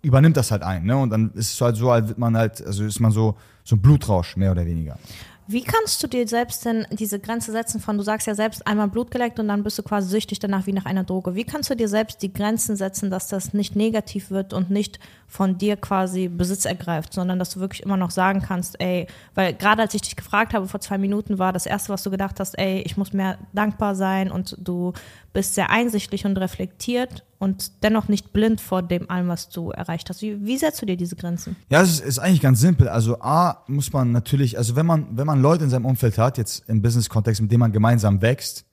übernimmt 0.02 0.38
das 0.38 0.52
halt 0.52 0.64
ein, 0.64 0.86
ne? 0.86 0.98
Und 0.98 1.10
dann 1.10 1.32
ist 1.32 1.54
es 1.54 1.62
halt 1.62 1.78
so, 1.78 1.90
als 1.90 2.08
wird 2.08 2.18
man 2.18 2.38
halt, 2.38 2.66
also 2.66 2.84
ist 2.84 3.00
man 3.00 3.12
so, 3.12 3.36
so 3.64 3.76
ein 3.76 3.82
Blutrausch, 3.82 4.38
mehr 4.38 4.52
oder 4.52 4.66
weniger. 4.66 5.00
Wie 5.48 5.62
kannst 5.62 6.02
du 6.02 6.08
dir 6.08 6.28
selbst 6.28 6.66
denn 6.66 6.88
diese 6.90 7.20
Grenze 7.20 7.52
setzen 7.52 7.80
von, 7.80 7.98
du 7.98 8.04
sagst 8.04 8.26
ja 8.26 8.34
selbst 8.34 8.66
einmal 8.66 8.88
Blut 8.88 9.12
geleckt 9.12 9.40
und 9.40 9.48
dann 9.48 9.62
bist 9.62 9.78
du 9.78 9.84
quasi 9.84 10.10
süchtig 10.10 10.40
danach 10.40 10.66
wie 10.66 10.74
nach 10.74 10.86
einer 10.86 11.04
Droge. 11.04 11.36
Wie 11.36 11.44
kannst 11.44 11.70
du 11.70 11.76
dir 11.76 11.88
selbst 11.88 12.24
die 12.24 12.34
Grenzen 12.34 12.76
setzen, 12.76 13.12
dass 13.12 13.28
das 13.28 13.54
nicht 13.54 13.76
negativ 13.76 14.32
wird 14.32 14.54
und 14.54 14.72
nicht 14.72 15.00
von 15.28 15.60
dir 15.60 15.78
quasi 15.78 16.30
Besitz 16.30 16.66
ergreift, 16.66 17.14
sondern 17.14 17.38
dass 17.38 17.52
du 17.52 17.60
wirklich 17.60 17.84
immer 17.84 17.98
noch 17.98 18.10
sagen 18.10 18.42
kannst, 18.42 18.80
ey, 18.82 19.06
weil 19.36 19.54
gerade 19.54 19.84
als 19.84 19.94
ich 19.94 20.02
dich 20.02 20.16
gefragt 20.16 20.56
habe 20.56 20.68
vor 20.68 20.80
zwei 20.80 20.98
Minuten 20.98 21.38
war 21.38 21.54
das 21.54 21.68
erste, 21.68 21.94
was 21.94 22.02
du 22.02 22.10
gedacht 22.10 22.40
hast, 22.40 22.58
ey, 22.58 22.82
ich 22.82 22.98
muss 22.98 23.14
mehr 23.14 23.38
dankbar 23.54 23.94
sein 23.94 24.32
und 24.32 24.58
du 24.60 24.94
bist 25.32 25.54
sehr 25.54 25.70
einsichtlich 25.70 26.26
und 26.26 26.38
reflektiert 26.38 27.24
und 27.46 27.84
dennoch 27.84 28.08
nicht 28.08 28.34
blind 28.34 28.60
vor 28.60 28.82
dem 28.82 29.08
allem, 29.08 29.28
was 29.28 29.50
du 29.50 29.70
erreicht 29.70 30.10
hast. 30.10 30.24
Wie, 30.24 30.44
wie 30.44 30.58
setzt 30.58 30.82
du 30.82 30.88
dir 30.88 30.98
diese 30.98 31.16
Grenzen? 31.16 31.56
Ja, 31.70 31.84
es 31.84 31.92
ist, 31.92 32.00
ist, 32.04 32.20
eigentlich 32.20 32.42
ganz 32.42 32.60
simpel. 32.60 32.90
Also 32.90 33.22
A 33.22 33.64
muss 33.68 33.94
man 33.94 34.12
natürlich, 34.12 34.58
also 34.58 34.76
wenn 34.76 34.88
man, 34.88 35.06
wenn 35.12 35.28
man 35.28 35.44
Leute 35.44 35.64
in 35.64 35.70
seinem 35.70 35.86
Umfeld 35.86 36.18
hat, 36.18 36.40
jetzt 36.40 36.68
im 36.68 36.82
Business-Kontext, 36.82 37.44
mit 37.44 37.52
denen 37.52 37.60
man 37.60 37.72
gemeinsam 37.72 38.24
wächst, 38.24 38.66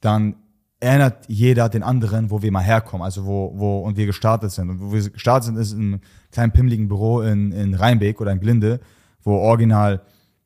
dann 0.00 0.34
erinnert 0.80 1.24
jeder 1.28 1.68
den 1.68 1.84
anderen, 1.84 2.32
wo 2.32 2.42
wir 2.42 2.50
mal 2.50 2.64
herkommen, 2.64 3.04
also 3.04 3.24
wo, 3.24 3.52
wo 3.54 3.78
und 3.78 3.96
wir 3.96 4.06
gestartet 4.06 4.50
sind. 4.50 4.70
Und 4.70 4.80
wo 4.80 4.92
wir 4.92 5.08
gestartet 5.08 5.44
sind, 5.44 5.56
ist 5.56 5.72
in 5.72 5.78
einem 5.78 6.00
kleinen 6.32 6.52
pimmeligen 6.52 6.88
Büro 6.88 7.20
in, 7.20 7.52
in 7.52 7.74
Rheinbeck 7.74 8.20
oder 8.20 8.32
in 8.32 8.40
Glinde, 8.40 8.80
wo 9.22 9.36
original 9.36 10.02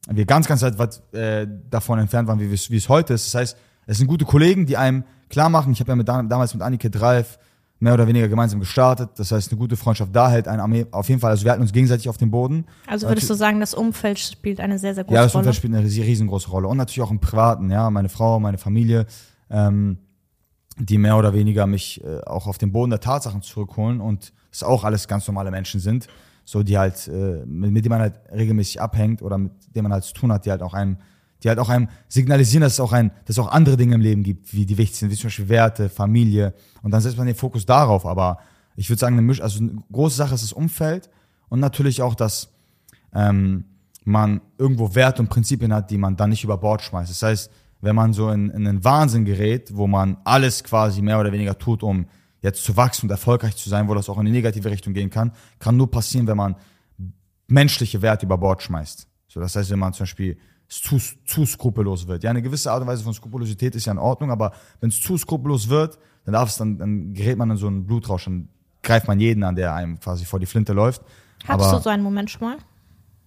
wir 0.06 0.26
ganz, 0.26 0.46
ganz 0.46 0.62
weit 0.62 1.02
äh, 1.14 1.46
davon 1.70 1.98
entfernt 1.98 2.28
waren, 2.28 2.38
wie 2.38 2.52
es 2.52 2.88
heute 2.90 3.14
ist. 3.14 3.32
Das 3.32 3.40
heißt, 3.40 3.56
es 3.86 3.96
sind 3.96 4.06
gute 4.06 4.26
Kollegen, 4.26 4.66
die 4.66 4.76
einem 4.76 5.04
klar 5.30 5.48
machen. 5.48 5.72
Ich 5.72 5.80
habe 5.80 5.92
ja 5.92 5.96
mit, 5.96 6.08
damals 6.08 6.52
mit 6.52 6.62
Annike 6.62 6.90
Dreif 6.90 7.38
mehr 7.80 7.94
oder 7.94 8.06
weniger 8.06 8.28
gemeinsam 8.28 8.60
gestartet. 8.60 9.10
Das 9.16 9.32
heißt, 9.32 9.50
eine 9.50 9.58
gute 9.58 9.76
Freundschaft 9.76 10.14
da 10.14 10.30
hält 10.30 10.46
einen 10.46 10.86
auf 10.92 11.08
jeden 11.08 11.20
Fall. 11.20 11.30
Also 11.30 11.44
wir 11.44 11.50
halten 11.50 11.62
uns 11.62 11.72
gegenseitig 11.72 12.08
auf 12.08 12.18
dem 12.18 12.30
Boden. 12.30 12.66
Also 12.86 13.08
würdest 13.08 13.28
du 13.28 13.34
sagen, 13.34 13.58
das 13.58 13.74
Umfeld 13.74 14.18
spielt 14.18 14.60
eine 14.60 14.78
sehr, 14.78 14.94
sehr 14.94 15.04
große 15.04 15.14
Rolle? 15.14 15.20
Ja, 15.20 15.24
das 15.24 15.34
Umfeld 15.34 15.56
spielt 15.56 15.74
eine 15.74 15.84
riesengroße 15.84 16.50
Rolle. 16.50 16.68
Und 16.68 16.76
natürlich 16.76 17.00
auch 17.00 17.10
im 17.10 17.20
Privaten, 17.20 17.70
ja, 17.70 17.90
meine 17.90 18.10
Frau, 18.10 18.38
meine 18.38 18.58
Familie, 18.58 19.06
ähm, 19.48 19.96
die 20.78 20.98
mehr 20.98 21.16
oder 21.16 21.32
weniger 21.32 21.66
mich 21.66 22.04
äh, 22.04 22.20
auch 22.26 22.46
auf 22.46 22.58
den 22.58 22.70
Boden 22.70 22.90
der 22.90 23.00
Tatsachen 23.00 23.42
zurückholen 23.42 24.00
und 24.00 24.32
es 24.52 24.62
auch 24.62 24.84
alles 24.84 25.08
ganz 25.08 25.26
normale 25.26 25.50
Menschen 25.50 25.80
sind, 25.80 26.06
so 26.44 26.62
die 26.62 26.76
halt, 26.76 27.08
äh, 27.08 27.44
mit, 27.46 27.72
mit 27.72 27.84
denen 27.84 27.90
man 27.90 28.00
halt 28.00 28.20
regelmäßig 28.30 28.80
abhängt 28.80 29.22
oder 29.22 29.38
mit 29.38 29.52
denen 29.74 29.84
man 29.84 29.92
halt 29.92 30.04
zu 30.04 30.12
tun 30.12 30.32
hat, 30.32 30.44
die 30.44 30.50
halt 30.50 30.62
auch 30.62 30.74
einem 30.74 30.98
die 31.42 31.48
halt 31.48 31.58
auch 31.58 31.68
einem 31.68 31.88
signalisieren, 32.08 32.62
dass 32.62 32.74
es 32.74 32.80
auch 32.80 32.92
ein, 32.92 33.10
dass 33.24 33.36
es 33.36 33.38
auch 33.38 33.50
andere 33.50 33.76
Dinge 33.76 33.94
im 33.94 34.00
Leben 34.00 34.22
gibt, 34.22 34.52
wie 34.52 34.66
die 34.66 34.78
wichtig 34.78 34.98
sind, 34.98 35.10
wie 35.10 35.16
zum 35.16 35.28
Beispiel 35.28 35.48
Werte, 35.48 35.88
Familie. 35.88 36.54
Und 36.82 36.90
dann 36.90 37.00
setzt 37.00 37.16
man 37.16 37.26
den 37.26 37.36
Fokus 37.36 37.66
darauf. 37.66 38.06
Aber 38.06 38.38
ich 38.76 38.88
würde 38.88 39.00
sagen, 39.00 39.14
eine 39.14 39.22
Misch, 39.22 39.40
also 39.40 39.60
eine 39.60 39.82
große 39.90 40.16
Sache 40.16 40.34
ist 40.34 40.44
das 40.44 40.52
Umfeld 40.52 41.10
und 41.48 41.60
natürlich 41.60 42.02
auch, 42.02 42.14
dass 42.14 42.50
ähm, 43.14 43.64
man 44.04 44.40
irgendwo 44.58 44.94
Werte 44.94 45.22
und 45.22 45.28
Prinzipien 45.28 45.72
hat, 45.72 45.90
die 45.90 45.98
man 45.98 46.16
dann 46.16 46.30
nicht 46.30 46.44
über 46.44 46.58
Bord 46.58 46.82
schmeißt. 46.82 47.10
Das 47.10 47.22
heißt, 47.22 47.50
wenn 47.80 47.96
man 47.96 48.12
so 48.12 48.30
in, 48.30 48.50
in 48.50 48.66
einen 48.66 48.84
Wahnsinn 48.84 49.24
gerät, 49.24 49.74
wo 49.74 49.86
man 49.86 50.18
alles 50.24 50.64
quasi 50.64 51.02
mehr 51.02 51.18
oder 51.18 51.32
weniger 51.32 51.58
tut, 51.58 51.82
um 51.82 52.06
jetzt 52.42 52.64
zu 52.64 52.76
wachsen 52.76 53.06
und 53.06 53.10
erfolgreich 53.10 53.56
zu 53.56 53.68
sein, 53.68 53.88
wo 53.88 53.94
das 53.94 54.08
auch 54.08 54.18
in 54.18 54.26
die 54.26 54.32
negative 54.32 54.70
Richtung 54.70 54.94
gehen 54.94 55.10
kann, 55.10 55.32
kann 55.58 55.76
nur 55.76 55.90
passieren, 55.90 56.26
wenn 56.26 56.36
man 56.36 56.56
menschliche 57.48 58.02
Werte 58.02 58.26
über 58.26 58.38
Bord 58.38 58.62
schmeißt. 58.62 59.06
So, 59.28 59.40
das 59.40 59.56
heißt, 59.56 59.70
wenn 59.70 59.78
man 59.78 59.92
zum 59.92 60.04
Beispiel 60.04 60.38
zu, 60.70 60.98
zu 61.26 61.44
skrupellos 61.44 62.06
wird. 62.06 62.22
Ja, 62.22 62.30
eine 62.30 62.42
gewisse 62.42 62.70
Art 62.70 62.80
und 62.80 62.86
Weise 62.86 63.02
von 63.02 63.12
Skrupulosität 63.12 63.74
ist 63.74 63.86
ja 63.86 63.92
in 63.92 63.98
Ordnung, 63.98 64.30
aber 64.30 64.52
wenn 64.80 64.88
es 64.88 65.00
zu 65.00 65.18
skrupellos 65.18 65.68
wird, 65.68 65.98
dann 66.24 66.34
darf 66.34 66.48
es 66.48 66.56
dann, 66.56 66.78
dann 66.78 67.12
gerät 67.12 67.36
man 67.36 67.50
in 67.50 67.56
so 67.56 67.66
einen 67.66 67.86
Blutrausch, 67.86 68.24
dann 68.24 68.48
greift 68.82 69.08
man 69.08 69.18
jeden 69.18 69.42
an, 69.42 69.56
der 69.56 69.74
einem 69.74 69.98
quasi 69.98 70.24
vor 70.24 70.38
die 70.38 70.46
Flinte 70.46 70.72
läuft. 70.72 71.02
Hattest 71.46 71.68
aber, 71.68 71.78
du 71.78 71.82
so 71.82 71.90
einen 71.90 72.02
Moment 72.02 72.30
schon 72.30 72.48
mal? 72.48 72.58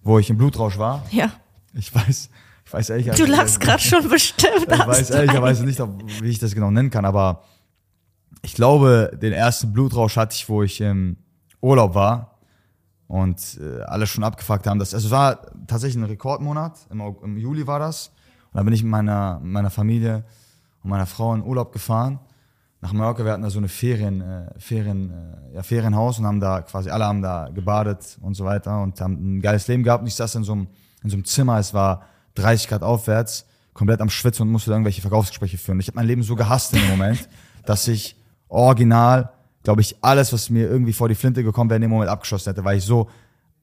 Wo 0.02 0.18
ich 0.18 0.30
im 0.30 0.38
Blutrausch 0.38 0.78
war? 0.78 1.04
Ja. 1.10 1.32
Ich 1.74 1.94
weiß, 1.94 2.30
ich 2.64 2.72
weiß 2.72 2.90
ehrlich. 2.90 3.10
Du 3.10 3.26
lachst 3.26 3.60
gerade 3.60 3.82
schon 3.82 4.08
bestimmt. 4.08 4.66
Ich 4.70 4.78
weiß 4.78 5.10
ehrlicherweise 5.10 5.64
nicht, 5.64 5.80
wie 6.22 6.30
ich 6.30 6.38
das 6.38 6.54
genau 6.54 6.70
nennen 6.70 6.90
kann, 6.90 7.04
aber 7.04 7.44
ich 8.42 8.54
glaube, 8.54 9.18
den 9.20 9.32
ersten 9.32 9.72
Blutrausch 9.72 10.16
hatte 10.16 10.34
ich, 10.34 10.48
wo 10.48 10.62
ich 10.62 10.80
im 10.80 11.16
Urlaub 11.60 11.94
war 11.94 12.33
und 13.08 13.58
äh, 13.60 13.82
alle 13.82 14.06
schon 14.06 14.24
abgefuckt 14.24 14.66
haben. 14.66 14.78
Das, 14.78 14.94
also 14.94 15.06
es 15.06 15.10
war 15.10 15.40
tatsächlich 15.66 16.02
ein 16.02 16.06
Rekordmonat, 16.06 16.86
im, 16.90 17.00
im 17.00 17.36
Juli 17.36 17.66
war 17.66 17.78
das. 17.78 18.08
Und 18.52 18.58
da 18.58 18.62
bin 18.62 18.72
ich 18.72 18.82
mit 18.82 18.90
meiner, 18.90 19.40
meiner 19.42 19.70
Familie 19.70 20.24
und 20.82 20.90
meiner 20.90 21.06
Frau 21.06 21.34
in 21.34 21.42
Urlaub 21.42 21.72
gefahren 21.72 22.18
nach 22.84 22.92
Mallorca. 22.92 23.24
Wir 23.24 23.32
hatten 23.32 23.42
da 23.42 23.50
so 23.50 23.58
eine 23.58 23.68
Ferien, 23.68 24.20
äh, 24.20 24.50
Ferien, 24.58 25.10
äh, 25.10 25.56
ja, 25.56 25.62
Ferienhaus 25.62 26.18
und 26.18 26.26
haben 26.26 26.38
da 26.38 26.60
quasi 26.60 26.90
alle 26.90 27.06
haben 27.06 27.22
da 27.22 27.48
gebadet 27.48 28.18
und 28.20 28.34
so 28.34 28.44
weiter 28.44 28.82
und 28.82 29.00
haben 29.00 29.38
ein 29.38 29.40
geiles 29.40 29.66
Leben 29.68 29.82
gehabt. 29.82 30.02
Und 30.02 30.06
ich 30.06 30.14
saß 30.14 30.34
in 30.36 30.44
so 30.44 30.52
einem, 30.52 30.68
in 31.02 31.10
so 31.10 31.16
einem 31.16 31.24
Zimmer, 31.24 31.58
es 31.58 31.72
war 31.72 32.02
30 32.34 32.68
Grad 32.68 32.82
aufwärts, 32.82 33.46
komplett 33.72 34.00
am 34.00 34.10
Schwitzen 34.10 34.42
und 34.42 34.52
musste 34.52 34.70
irgendwelche 34.70 35.00
Verkaufsgespräche 35.00 35.56
führen. 35.56 35.80
Ich 35.80 35.88
habe 35.88 35.96
mein 35.96 36.06
Leben 36.06 36.22
so 36.22 36.36
gehasst 36.36 36.74
in 36.74 36.80
dem 36.80 36.90
Moment, 36.90 37.28
dass 37.64 37.88
ich 37.88 38.16
original 38.48 39.32
glaube 39.64 39.80
ich, 39.80 39.96
alles, 40.02 40.32
was 40.32 40.50
mir 40.50 40.68
irgendwie 40.68 40.92
vor 40.92 41.08
die 41.08 41.14
Flinte 41.14 41.42
gekommen 41.42 41.70
wäre, 41.70 41.76
in 41.76 41.82
dem 41.82 41.90
Moment 41.90 42.10
abgeschossen 42.10 42.50
hätte, 42.50 42.64
weil 42.64 42.78
ich 42.78 42.84
so, 42.84 43.08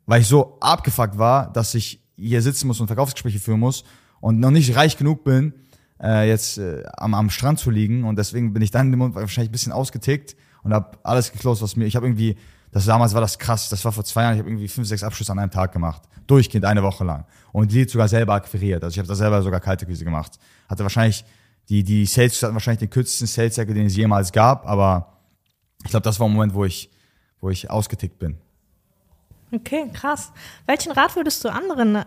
weil 0.08 0.22
ich 0.22 0.28
so 0.28 0.58
abgefuckt 0.60 1.18
war, 1.18 1.54
dass 1.54 1.74
ich 1.76 2.04
hier 2.18 2.42
sitzen 2.42 2.68
muss 2.68 2.82
und 2.82 2.88
Verkaufsgespräche 2.88 3.40
führen 3.40 3.60
muss 3.60 3.84
und 4.20 4.40
noch 4.40 4.52
nicht 4.52 4.76
reich 4.76 4.98
genug 4.98 5.24
bin, 5.24 5.54
äh, 6.02 6.28
jetzt 6.28 6.58
äh, 6.58 6.84
am, 6.98 7.14
am 7.14 7.30
Strand 7.30 7.60
zu 7.60 7.70
liegen. 7.70 8.04
Und 8.04 8.18
deswegen 8.18 8.52
bin 8.52 8.64
ich 8.64 8.72
dann 8.72 8.88
in 8.88 8.92
dem 8.92 9.00
Moment 9.00 9.16
wahrscheinlich 9.16 9.50
ein 9.50 9.54
bisschen 9.54 9.72
ausgetickt 9.72 10.36
und 10.64 10.74
habe 10.74 10.98
alles 11.04 11.32
geklost, 11.32 11.62
was 11.62 11.76
mir. 11.76 11.86
Ich 11.86 11.96
habe 11.96 12.08
irgendwie, 12.08 12.36
das 12.72 12.86
damals 12.86 13.14
war 13.14 13.22
das 13.22 13.38
krass, 13.38 13.70
das 13.70 13.86
war 13.86 13.92
vor 13.92 14.04
zwei 14.04 14.24
Jahren, 14.24 14.34
ich 14.34 14.40
habe 14.40 14.50
irgendwie 14.50 14.68
fünf, 14.68 14.88
sechs 14.88 15.04
Abschlüsse 15.04 15.32
an 15.32 15.40
einem 15.40 15.52
Tag 15.52 15.72
gemacht. 15.72 16.02
Durchgehend 16.26 16.66
eine 16.66 16.82
Woche 16.82 17.04
lang. 17.04 17.26
Und 17.52 17.72
die 17.72 17.88
sogar 17.88 18.08
selber 18.08 18.34
akquiriert. 18.34 18.84
Also 18.84 18.96
ich 18.96 19.00
habe 19.00 19.08
da 19.08 19.16
selber 19.16 19.42
sogar 19.44 19.60
kalte 19.60 19.86
Krise 19.86 20.04
gemacht. 20.04 20.40
Hatte 20.68 20.82
wahrscheinlich, 20.82 21.26
die, 21.70 21.84
die 21.84 22.08
Sales 22.08 22.42
hatten 22.42 22.54
wahrscheinlich 22.54 22.80
den 22.80 22.90
kürzesten 22.90 23.28
Sales 23.28 23.56
Cycle, 23.56 23.76
den 23.76 23.86
es 23.86 23.96
jemals 23.96 24.32
gab, 24.32 24.66
aber 24.66 25.21
ich 25.84 25.92
glaube, 25.92 26.04
das 26.04 26.20
war 26.20 26.28
ein 26.28 26.34
Moment, 26.34 26.54
wo 26.54 26.66
ich, 26.66 26.90
wo 27.40 27.50
ich 27.50 27.70
ausgetickt 27.70 28.20
bin. 28.20 28.38
Okay, 29.54 29.90
krass. 29.94 30.32
Welchen 30.66 30.94
Rat 30.94 31.16
würdest 31.18 31.44
du 31.44 31.50
anderen, 31.50 32.06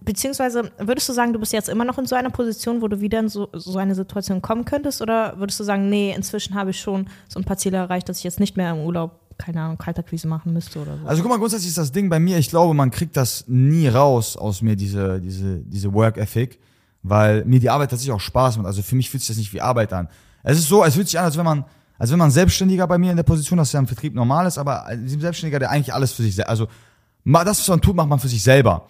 beziehungsweise 0.00 0.72
würdest 0.78 1.08
du 1.08 1.12
sagen, 1.12 1.32
du 1.32 1.38
bist 1.38 1.52
jetzt 1.52 1.68
immer 1.68 1.84
noch 1.84 1.98
in 1.98 2.06
so 2.06 2.16
einer 2.16 2.30
Position, 2.30 2.82
wo 2.82 2.88
du 2.88 3.00
wieder 3.00 3.20
in 3.20 3.28
so, 3.28 3.48
so 3.52 3.78
eine 3.78 3.94
Situation 3.94 4.42
kommen 4.42 4.64
könntest? 4.64 5.00
Oder 5.00 5.38
würdest 5.38 5.60
du 5.60 5.64
sagen, 5.64 5.88
nee, 5.88 6.12
inzwischen 6.12 6.54
habe 6.54 6.70
ich 6.70 6.80
schon 6.80 7.06
so 7.28 7.38
ein 7.38 7.44
paar 7.44 7.58
Ziele 7.58 7.76
erreicht, 7.76 8.08
dass 8.08 8.18
ich 8.18 8.24
jetzt 8.24 8.40
nicht 8.40 8.56
mehr 8.56 8.72
im 8.72 8.78
Urlaub, 8.78 9.20
keine 9.38 9.62
Ahnung, 9.62 9.78
Kalterquise 9.78 10.26
machen 10.26 10.52
müsste 10.52 10.80
oder 10.80 10.98
so? 10.98 11.06
Also 11.06 11.22
guck 11.22 11.30
mal, 11.30 11.38
grundsätzlich 11.38 11.68
ist 11.68 11.78
das 11.78 11.92
Ding 11.92 12.08
bei 12.08 12.18
mir, 12.18 12.38
ich 12.38 12.50
glaube, 12.50 12.74
man 12.74 12.90
kriegt 12.90 13.16
das 13.16 13.44
nie 13.46 13.86
raus 13.86 14.36
aus 14.36 14.60
mir, 14.60 14.74
diese, 14.74 15.20
diese, 15.20 15.58
diese 15.60 15.94
Work 15.94 16.16
Ethic, 16.16 16.58
weil 17.04 17.44
mir 17.44 17.60
die 17.60 17.70
Arbeit 17.70 17.90
tatsächlich 17.90 18.14
auch 18.14 18.20
Spaß 18.20 18.56
macht. 18.56 18.66
Also 18.66 18.82
für 18.82 18.96
mich 18.96 19.08
fühlt 19.10 19.22
sich 19.22 19.28
das 19.28 19.36
nicht 19.36 19.52
wie 19.52 19.60
Arbeit 19.60 19.92
an. 19.92 20.08
Es 20.42 20.58
ist 20.58 20.68
so, 20.68 20.82
es 20.84 20.94
fühlt 20.94 21.06
sich 21.06 21.18
an, 21.18 21.26
als 21.26 21.36
wenn 21.36 21.44
man 21.44 21.64
also 22.00 22.12
wenn 22.12 22.18
man 22.18 22.30
Selbstständiger 22.30 22.86
bei 22.86 22.96
mir 22.96 23.10
in 23.10 23.18
der 23.18 23.24
Position, 23.24 23.58
dass 23.58 23.72
ja 23.72 23.78
im 23.78 23.86
Vertrieb 23.86 24.14
normal 24.14 24.46
ist, 24.46 24.56
aber 24.56 24.86
ein 24.86 25.06
Selbstständiger, 25.06 25.58
der 25.58 25.70
eigentlich 25.70 25.92
alles 25.92 26.12
für 26.12 26.22
sich, 26.22 26.48
also 26.48 26.66
das, 27.26 27.60
was 27.60 27.68
man 27.68 27.82
tut, 27.82 27.94
macht 27.94 28.08
man 28.08 28.18
für 28.18 28.26
sich 28.26 28.42
selber. 28.42 28.86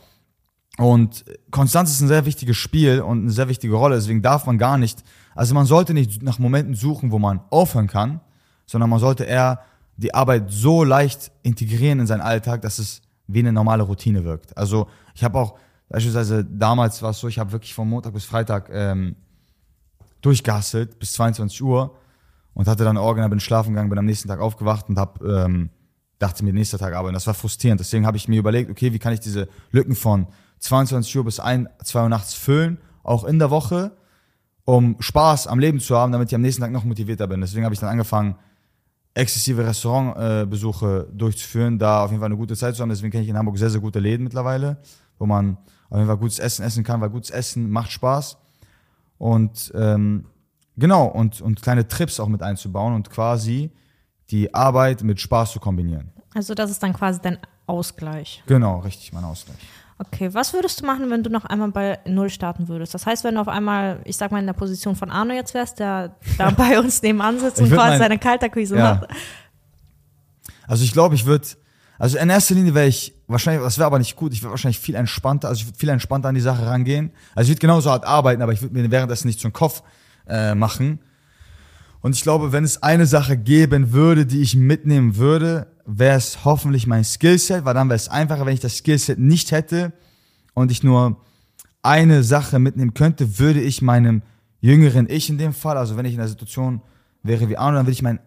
Und 0.79 1.25
Konstanz 1.51 1.91
ist 1.91 2.01
ein 2.03 2.07
sehr 2.07 2.25
wichtiges 2.25 2.57
Spiel 2.57 3.01
und 3.01 3.23
eine 3.23 3.33
sehr 3.33 3.49
wichtige 3.49 3.75
Rolle, 3.75 3.97
deswegen 3.97 4.23
darf 4.23 4.47
man 4.47 4.59
gar 4.59 4.79
nicht, 4.79 5.03
also 5.35 5.55
man 5.55 5.67
sollte 5.67 5.93
nicht 5.93 6.23
nach 6.23 6.39
Momenten 6.39 6.77
suchen, 6.77 7.11
wo 7.11 7.19
man 7.19 7.41
aufhören 7.51 7.89
kann, 7.89 8.21
sondern 8.65 8.89
man 8.89 9.01
sollte 9.01 9.25
eher 9.25 9.59
die 9.97 10.15
Arbeit 10.15 10.45
so 10.47 10.85
leicht 10.85 11.33
integrieren 11.43 11.99
in 11.99 12.07
seinen 12.07 12.21
Alltag, 12.21 12.63
dass 12.63 12.79
es 12.79 13.03
wie 13.27 13.41
eine 13.41 13.53
normale 13.53 13.83
Routine 13.83 14.23
wirkt. 14.23 14.57
Also 14.57 14.87
ich 15.17 15.25
habe 15.25 15.37
auch, 15.37 15.59
beispielsweise 15.89 16.45
damals 16.45 17.03
war 17.03 17.11
es 17.11 17.19
so, 17.19 17.27
ich 17.27 17.41
habe 17.41 17.51
wirklich 17.51 17.75
von 17.75 17.89
Montag 17.89 18.13
bis 18.13 18.25
Freitag 18.25 18.71
ähm, 18.73 19.17
durchgehasselt 20.21 21.01
bis 21.01 21.15
22 21.15 21.61
Uhr 21.61 21.97
und 22.61 22.69
hatte 22.69 22.85
dann 22.85 22.99
Organ, 22.99 23.31
bin 23.31 23.41
schlafen 23.41 23.71
gegangen, 23.71 23.89
bin 23.89 23.99
am 23.99 24.05
nächsten 24.05 24.29
Tag 24.29 24.39
aufgewacht 24.39 24.91
und 24.91 24.99
hab, 24.99 25.25
ähm, 25.25 25.71
dachte 26.19 26.45
mir, 26.45 26.53
nächster 26.53 26.77
Tag 26.77 26.93
arbeiten. 26.93 27.15
Das 27.15 27.27
war 27.27 27.33
frustrierend. 27.33 27.81
Deswegen 27.81 28.05
habe 28.05 28.19
ich 28.19 28.29
mir 28.29 28.39
überlegt, 28.39 28.71
okay, 28.71 28.93
wie 28.93 28.99
kann 28.99 29.15
ich 29.15 29.21
diese 29.21 29.49
Lücken 29.71 29.95
von 29.95 30.27
22 30.59 31.17
Uhr 31.17 31.25
bis 31.25 31.41
1, 31.41 31.71
2 31.83 32.03
Uhr 32.03 32.09
nachts 32.11 32.35
füllen, 32.35 32.77
auch 33.03 33.25
in 33.25 33.39
der 33.39 33.51
Woche, 33.51 33.93
um 34.67 34.97
Spaß 35.01 35.47
am 35.47 35.59
Leben 35.59 35.81
zu 35.81 35.97
haben, 35.97 36.13
damit 36.13 36.29
ich 36.29 36.35
am 36.35 36.43
nächsten 36.43 36.61
Tag 36.61 36.71
noch 36.71 36.85
motivierter 36.85 37.27
bin. 37.27 37.41
Deswegen 37.41 37.65
habe 37.65 37.73
ich 37.73 37.81
dann 37.81 37.89
angefangen, 37.89 38.35
exzessive 39.15 39.67
Restaurantbesuche 39.67 41.09
äh, 41.09 41.17
durchzuführen, 41.17 41.79
da 41.79 42.05
auf 42.05 42.11
jeden 42.11 42.21
Fall 42.21 42.27
eine 42.27 42.37
gute 42.37 42.57
Zeit 42.57 42.77
zu 42.77 42.83
haben. 42.83 42.91
Deswegen 42.91 43.11
kenne 43.11 43.25
ich 43.25 43.31
in 43.31 43.39
Hamburg 43.39 43.57
sehr, 43.57 43.71
sehr 43.71 43.81
gute 43.81 44.01
Läden 44.01 44.25
mittlerweile, 44.25 44.77
wo 45.19 45.25
man 45.25 45.57
auf 45.89 45.97
jeden 45.97 46.09
Fall 46.09 46.19
gutes 46.19 46.39
Essen 46.39 46.63
essen 46.63 46.85
kann, 46.85 47.01
weil 47.01 47.09
gutes 47.09 47.31
Essen 47.31 47.71
macht 47.71 47.91
Spaß. 47.91 48.37
Und 49.17 49.73
ähm, 49.75 50.27
Genau, 50.77 51.07
und, 51.07 51.41
und 51.41 51.63
kleine 51.63 51.87
Trips 51.89 52.21
auch 52.21 52.29
mit 52.29 52.43
einzubauen 52.43 52.95
und 52.95 53.11
quasi 53.11 53.71
die 54.31 54.55
Arbeit 54.55 55.03
mit 55.03 55.21
Spaß 55.21 55.53
zu 55.53 55.61
kombinieren. 55.61 56.13
Also 56.35 56.55
das 56.55 56.71
ist 56.71 56.83
dann 56.83 56.93
quasi 56.93 57.21
dein 57.21 57.39
Ausgleich. 57.67 58.43
Genau, 58.47 58.79
richtig, 58.79 59.13
mein 59.13 59.25
Ausgleich. 59.25 59.59
Okay, 59.99 60.33
was 60.33 60.55
würdest 60.55 60.81
du 60.81 60.87
machen, 60.87 61.11
wenn 61.11 61.23
du 61.23 61.29
noch 61.29 61.45
einmal 61.45 61.71
bei 61.73 61.99
Null 62.07 62.31
starten 62.31 62.69
würdest? 62.69 62.95
Das 62.95 63.05
heißt, 63.05 63.23
wenn 63.23 63.35
du 63.35 63.41
auf 63.43 63.49
einmal, 63.49 64.01
ich 64.05 64.17
sag 64.17 64.33
mal, 64.33 64.39
in 64.39 64.47
der 64.47 64.55
Position 64.55 64.97
von 64.97 65.11
Arno 65.11 65.35
jetzt 65.35 65.53
wärst, 65.53 65.79
der 65.79 66.17
da 66.39 66.51
bei 66.57 66.79
uns 66.79 67.03
nebenan 67.03 67.39
sitzt 67.39 67.61
und 67.61 67.71
quasi 67.71 67.99
seine 67.99 68.19
Kalterquise 68.19 68.77
ja. 68.77 68.95
macht. 68.95 69.09
Also 70.67 70.85
ich 70.85 70.93
glaube, 70.93 71.17
ich 71.17 71.27
würde, 71.27 71.47
also 71.99 72.17
in 72.17 72.31
erster 72.31 72.55
Linie 72.55 72.75
wäre 72.75 72.87
ich 72.87 73.13
wahrscheinlich, 73.27 73.63
das 73.63 73.77
wäre 73.77 73.87
aber 73.87 73.99
nicht 73.99 74.17
gut, 74.17 74.33
ich 74.33 74.41
würde 74.41 74.53
wahrscheinlich 74.53 74.79
viel 74.79 74.95
entspannter, 74.95 75.49
also 75.49 75.61
ich 75.61 75.67
würde 75.67 75.79
viel 75.79 75.89
entspannter 75.91 76.31
an 76.31 76.35
die 76.35 76.41
Sache 76.41 76.65
rangehen. 76.65 77.13
Also 77.35 77.49
ich 77.49 77.57
würde 77.57 77.61
genauso 77.61 77.91
hart 77.91 78.05
arbeiten, 78.05 78.41
aber 78.41 78.55
ich 78.55 78.63
würde 78.63 78.75
mir 78.75 78.91
währenddessen 78.91 79.27
nicht 79.27 79.41
so 79.41 79.49
einen 79.49 79.53
Kopf 79.53 79.83
äh, 80.31 80.55
machen. 80.55 81.01
Und 82.01 82.15
ich 82.15 82.23
glaube, 82.23 82.53
wenn 82.53 82.65
es 82.65 82.83
eine 82.83 83.07
Sache 83.07 83.37
geben 83.37 83.93
würde, 83.93 84.25
die 84.25 84.41
ich 84.41 84.57
mitnehmen 84.57 85.17
würde, 85.17 85.67
wäre 85.85 86.17
es 86.17 86.45
hoffentlich 86.45 86.87
mein 86.87 87.05
Skillset, 87.05 87.65
weil 87.65 87.75
dann 87.75 87.89
wäre 87.89 87.97
es 87.97 88.09
einfacher, 88.09 88.47
wenn 88.47 88.55
ich 88.55 88.61
das 88.61 88.79
Skillset 88.79 89.19
nicht 89.19 89.53
hätte 89.53 89.93
und 90.55 90.71
ich 90.71 90.83
nur 90.83 91.21
eine 91.83 92.23
Sache 92.23 92.59
mitnehmen 92.59 92.95
könnte, 92.95 93.39
würde 93.39 93.61
ich 93.61 93.83
meinem 93.83 94.23
jüngeren 94.61 95.09
Ich 95.09 95.29
in 95.29 95.39
dem 95.39 95.53
Fall, 95.53 95.77
also 95.77 95.97
wenn 95.97 96.07
ich 96.07 96.13
in 96.13 96.19
der 96.19 96.29
Situation 96.29 96.83
wäre 97.23 97.49
wie 97.49 97.57
Arno, 97.57 97.77
dann 97.77 97.87
würde 97.87 97.93
ich 97.93 98.03
mein 98.03 98.21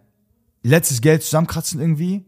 letztes 0.64 1.02
Geld 1.02 1.24
zusammenkratzen 1.24 1.80
irgendwie, 1.80 2.26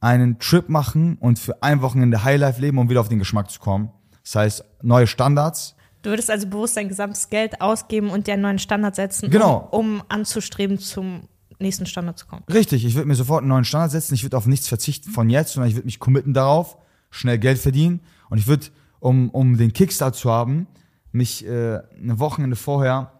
einen 0.00 0.38
Trip 0.38 0.68
machen 0.68 1.16
und 1.18 1.38
für 1.38 1.62
ein 1.62 1.80
Wochenende 1.80 2.24
Highlife 2.24 2.60
leben, 2.60 2.78
um 2.78 2.90
wieder 2.90 3.00
auf 3.00 3.08
den 3.08 3.18
Geschmack 3.18 3.50
zu 3.50 3.60
kommen. 3.60 3.90
Das 4.24 4.34
heißt, 4.34 4.64
neue 4.82 5.06
Standards, 5.06 5.76
Du 6.02 6.10
würdest 6.10 6.30
also 6.30 6.48
bewusst 6.48 6.76
dein 6.76 6.88
gesamtes 6.88 7.30
Geld 7.30 7.60
ausgeben 7.60 8.10
und 8.10 8.26
dir 8.26 8.34
einen 8.34 8.42
neuen 8.42 8.58
Standard 8.58 8.96
setzen, 8.96 9.30
genau. 9.30 9.68
um, 9.70 10.00
um 10.00 10.02
anzustreben, 10.08 10.78
zum 10.78 11.28
nächsten 11.60 11.86
Standard 11.86 12.18
zu 12.18 12.26
kommen. 12.26 12.42
Richtig, 12.52 12.84
ich 12.84 12.96
würde 12.96 13.06
mir 13.06 13.14
sofort 13.14 13.42
einen 13.42 13.48
neuen 13.48 13.64
Standard 13.64 13.92
setzen. 13.92 14.14
Ich 14.14 14.24
würde 14.24 14.36
auf 14.36 14.46
nichts 14.46 14.66
verzichten 14.66 15.10
von 15.10 15.30
jetzt, 15.30 15.52
sondern 15.52 15.70
ich 15.70 15.76
würde 15.76 15.86
mich 15.86 16.00
committen 16.00 16.34
darauf, 16.34 16.76
schnell 17.10 17.38
Geld 17.38 17.58
verdienen. 17.58 18.00
Und 18.28 18.38
ich 18.38 18.48
würde, 18.48 18.66
um, 18.98 19.30
um 19.30 19.56
den 19.56 19.72
Kickstart 19.72 20.16
zu 20.16 20.30
haben, 20.30 20.66
mich 21.12 21.46
äh, 21.46 21.78
eine 21.96 22.18
Wochenende 22.18 22.56
vorher 22.56 23.12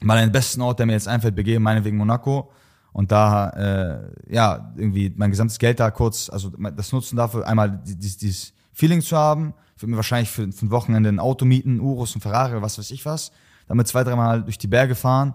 mal 0.00 0.18
an 0.18 0.28
den 0.28 0.32
besten 0.32 0.60
Ort, 0.60 0.78
der 0.78 0.86
mir 0.86 0.92
jetzt 0.92 1.08
einfällt, 1.08 1.34
begeben, 1.34 1.64
meinetwegen 1.64 1.96
Monaco. 1.96 2.52
Und 2.92 3.10
da, 3.10 3.50
äh, 3.50 4.32
ja, 4.32 4.72
irgendwie 4.76 5.12
mein 5.16 5.30
gesamtes 5.30 5.58
Geld 5.58 5.80
da 5.80 5.90
kurz, 5.90 6.30
also 6.30 6.50
das 6.50 6.92
nutzen 6.92 7.16
dafür, 7.16 7.44
einmal 7.44 7.82
dieses, 7.84 8.18
dieses 8.18 8.52
Feeling 8.72 9.00
zu 9.00 9.16
haben 9.16 9.52
würde 9.78 9.90
mir 9.90 9.96
wahrscheinlich 9.96 10.30
für, 10.30 10.50
für 10.52 10.66
ein 10.66 10.70
Wochenende 10.70 11.08
ein 11.08 11.18
Auto 11.18 11.44
mieten, 11.44 11.80
Urus 11.80 12.14
und 12.14 12.20
Ferrari, 12.20 12.60
was 12.62 12.78
weiß 12.78 12.90
ich 12.90 13.04
was. 13.04 13.32
Damit 13.66 13.88
zwei, 13.88 14.04
dreimal 14.04 14.42
durch 14.42 14.58
die 14.58 14.66
Berge 14.66 14.94
fahren, 14.94 15.34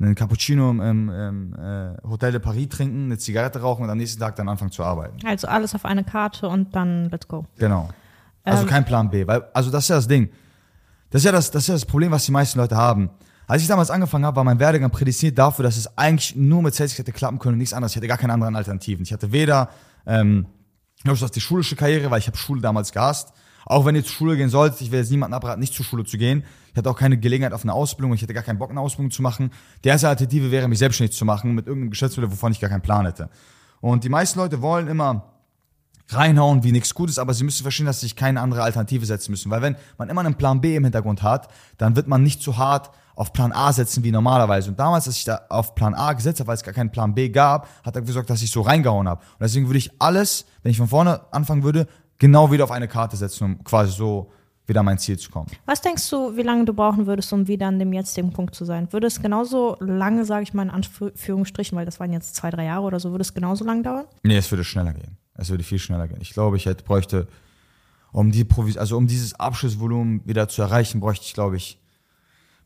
einen 0.00 0.14
Cappuccino 0.14 0.70
im, 0.70 0.80
im, 0.80 1.08
im 1.08 1.54
äh, 1.54 1.96
Hotel 2.08 2.32
de 2.32 2.40
Paris 2.40 2.68
trinken, 2.68 3.04
eine 3.06 3.18
Zigarette 3.18 3.60
rauchen 3.60 3.84
und 3.84 3.90
am 3.90 3.98
nächsten 3.98 4.20
Tag 4.20 4.36
dann 4.36 4.48
anfangen 4.48 4.70
zu 4.70 4.82
arbeiten. 4.82 5.18
Also 5.24 5.46
alles 5.48 5.74
auf 5.74 5.84
eine 5.84 6.04
Karte 6.04 6.48
und 6.48 6.74
dann 6.74 7.10
let's 7.10 7.28
go. 7.28 7.46
Genau. 7.58 7.88
Also 8.42 8.62
ähm. 8.62 8.68
kein 8.68 8.84
Plan 8.84 9.10
B. 9.10 9.26
Weil, 9.26 9.44
also 9.52 9.70
das 9.70 9.84
ist 9.84 9.88
ja 9.88 9.96
das 9.96 10.08
Ding. 10.08 10.30
Das 11.10 11.20
ist 11.20 11.26
ja 11.26 11.32
das, 11.32 11.50
das 11.50 11.62
ist 11.62 11.68
ja 11.68 11.74
das 11.74 11.86
Problem, 11.86 12.10
was 12.10 12.24
die 12.24 12.32
meisten 12.32 12.58
Leute 12.58 12.76
haben. 12.76 13.10
Als 13.46 13.62
ich 13.62 13.68
damals 13.68 13.90
angefangen 13.90 14.24
habe, 14.24 14.36
war 14.36 14.44
mein 14.44 14.58
Werdegang 14.58 14.90
prädestiniert 14.90 15.38
dafür, 15.38 15.62
dass 15.62 15.76
es 15.76 15.98
eigentlich 15.98 16.34
nur 16.34 16.62
mit 16.62 16.74
Sales 16.74 16.98
hätte 16.98 17.12
klappen 17.12 17.38
können 17.38 17.54
und 17.54 17.58
nichts 17.58 17.74
anderes. 17.74 17.92
Ich 17.92 17.96
hatte 17.96 18.08
gar 18.08 18.18
keine 18.18 18.32
anderen 18.32 18.56
Alternativen. 18.56 19.04
Ich 19.04 19.12
hatte 19.12 19.32
weder, 19.32 19.68
ähm, 20.06 20.46
glaube 21.02 21.18
ich, 21.22 21.30
die 21.30 21.40
schulische 21.40 21.76
Karriere, 21.76 22.10
weil 22.10 22.18
ich 22.18 22.26
habe 22.26 22.38
Schule 22.38 22.62
damals 22.62 22.92
gehasst. 22.92 23.32
Auch 23.66 23.84
wenn 23.84 23.94
ihr 23.94 24.04
zur 24.04 24.12
Schule 24.12 24.36
gehen 24.36 24.48
solltet, 24.48 24.80
ich 24.80 24.90
will 24.90 25.00
jetzt 25.00 25.10
niemanden 25.10 25.34
abraten, 25.34 25.60
nicht 25.60 25.74
zur 25.74 25.84
Schule 25.84 26.04
zu 26.04 26.18
gehen. 26.18 26.44
Ich 26.70 26.76
hatte 26.76 26.90
auch 26.90 26.98
keine 26.98 27.18
Gelegenheit 27.18 27.52
auf 27.52 27.62
eine 27.62 27.72
Ausbildung, 27.72 28.14
ich 28.14 28.22
hätte 28.22 28.34
gar 28.34 28.42
keinen 28.42 28.58
Bock, 28.58 28.70
eine 28.70 28.80
Ausbildung 28.80 29.10
zu 29.10 29.22
machen. 29.22 29.50
Die 29.84 29.88
erste 29.88 30.08
Alternative 30.08 30.50
wäre, 30.50 30.68
mich 30.68 30.78
selbstständig 30.78 31.16
zu 31.16 31.24
machen 31.24 31.54
mit 31.54 31.66
irgendeinem 31.66 31.90
Geschäftsmodell, 31.90 32.32
wovon 32.32 32.52
ich 32.52 32.60
gar 32.60 32.70
keinen 32.70 32.82
Plan 32.82 33.06
hätte. 33.06 33.30
Und 33.80 34.04
die 34.04 34.08
meisten 34.08 34.38
Leute 34.38 34.60
wollen 34.62 34.88
immer 34.88 35.34
reinhauen 36.08 36.62
wie 36.64 36.72
nichts 36.72 36.94
Gutes, 36.94 37.18
aber 37.18 37.32
sie 37.32 37.44
müssen 37.44 37.62
verstehen, 37.62 37.86
dass 37.86 38.00
sie 38.00 38.06
sich 38.06 38.16
keine 38.16 38.40
andere 38.40 38.62
Alternative 38.62 39.06
setzen 39.06 39.30
müssen. 39.30 39.50
Weil 39.50 39.62
wenn 39.62 39.76
man 39.98 40.08
immer 40.08 40.20
einen 40.20 40.34
Plan 40.34 40.60
B 40.60 40.76
im 40.76 40.84
Hintergrund 40.84 41.22
hat, 41.22 41.48
dann 41.78 41.96
wird 41.96 42.08
man 42.08 42.22
nicht 42.22 42.42
so 42.42 42.56
hart 42.56 42.90
auf 43.16 43.32
Plan 43.32 43.52
A 43.52 43.72
setzen 43.72 44.02
wie 44.02 44.10
normalerweise. 44.10 44.70
Und 44.70 44.78
damals, 44.78 45.06
als 45.06 45.16
ich 45.16 45.24
da 45.24 45.42
auf 45.48 45.74
Plan 45.74 45.94
A 45.94 46.12
gesetzt 46.12 46.40
habe, 46.40 46.48
weil 46.48 46.56
es 46.56 46.64
gar 46.64 46.74
keinen 46.74 46.90
Plan 46.90 47.14
B 47.14 47.28
gab, 47.28 47.68
hat 47.84 47.94
er 47.94 48.02
gesagt, 48.02 48.28
dass 48.28 48.42
ich 48.42 48.50
so 48.50 48.60
reingehauen 48.60 49.08
habe. 49.08 49.20
Und 49.20 49.40
deswegen 49.40 49.66
würde 49.66 49.78
ich 49.78 49.90
alles, 50.00 50.46
wenn 50.62 50.72
ich 50.72 50.78
von 50.78 50.88
vorne 50.88 51.20
anfangen 51.32 51.62
würde, 51.62 51.86
genau 52.18 52.50
wieder 52.50 52.64
auf 52.64 52.70
eine 52.70 52.88
Karte 52.88 53.16
setzen, 53.16 53.44
um 53.44 53.64
quasi 53.64 53.92
so 53.92 54.30
wieder 54.66 54.80
an 54.80 54.86
mein 54.86 54.98
Ziel 54.98 55.18
zu 55.18 55.30
kommen. 55.30 55.50
Was 55.66 55.80
denkst 55.82 56.08
du, 56.08 56.36
wie 56.36 56.42
lange 56.42 56.64
du 56.64 56.72
brauchen 56.72 57.06
würdest, 57.06 57.32
um 57.32 57.46
wieder 57.46 57.66
an 57.66 57.78
dem 57.78 57.92
jetzigen 57.92 58.32
Punkt 58.32 58.54
zu 58.54 58.64
sein? 58.64 58.90
Würde 58.92 59.06
es 59.06 59.20
genauso 59.20 59.76
lange, 59.80 60.24
sage 60.24 60.42
ich 60.42 60.54
mal 60.54 60.62
in 60.62 60.70
Anführungsstrichen, 60.70 61.76
weil 61.76 61.84
das 61.84 62.00
waren 62.00 62.12
jetzt 62.12 62.34
zwei, 62.34 62.50
drei 62.50 62.64
Jahre 62.64 62.82
oder 62.82 62.98
so, 62.98 63.10
würde 63.10 63.22
es 63.22 63.34
genauso 63.34 63.64
lang 63.64 63.82
dauern? 63.82 64.06
Nee, 64.22 64.36
es 64.36 64.50
würde 64.50 64.64
schneller 64.64 64.94
gehen. 64.94 65.18
Es 65.34 65.50
würde 65.50 65.64
viel 65.64 65.78
schneller 65.78 66.08
gehen. 66.08 66.18
Ich 66.20 66.32
glaube, 66.32 66.56
ich 66.56 66.66
hätte, 66.66 66.84
bräuchte, 66.84 67.28
um 68.12 68.30
die 68.30 68.44
Provis 68.44 68.78
also 68.78 68.96
um 68.96 69.06
dieses 69.06 69.38
Abschlussvolumen 69.38 70.22
wieder 70.24 70.48
zu 70.48 70.62
erreichen, 70.62 71.00
bräuchte 71.00 71.26
ich, 71.26 71.34
glaube 71.34 71.56
ich, 71.56 71.78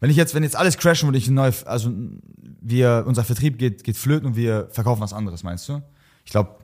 wenn 0.00 0.10
ich 0.10 0.16
jetzt, 0.16 0.34
wenn 0.34 0.44
jetzt 0.44 0.54
alles 0.54 0.78
crashen 0.78 1.08
würde, 1.08 1.18
ich 1.18 1.28
neu, 1.28 1.50
also 1.64 1.90
wir, 2.60 3.04
unser 3.06 3.24
Vertrieb 3.24 3.58
geht, 3.58 3.82
geht 3.82 3.96
flöten 3.96 4.28
und 4.28 4.36
wir 4.36 4.68
verkaufen 4.70 5.00
was 5.00 5.12
anderes, 5.12 5.42
meinst 5.42 5.68
du? 5.68 5.82
Ich 6.24 6.30
glaube, 6.30 6.56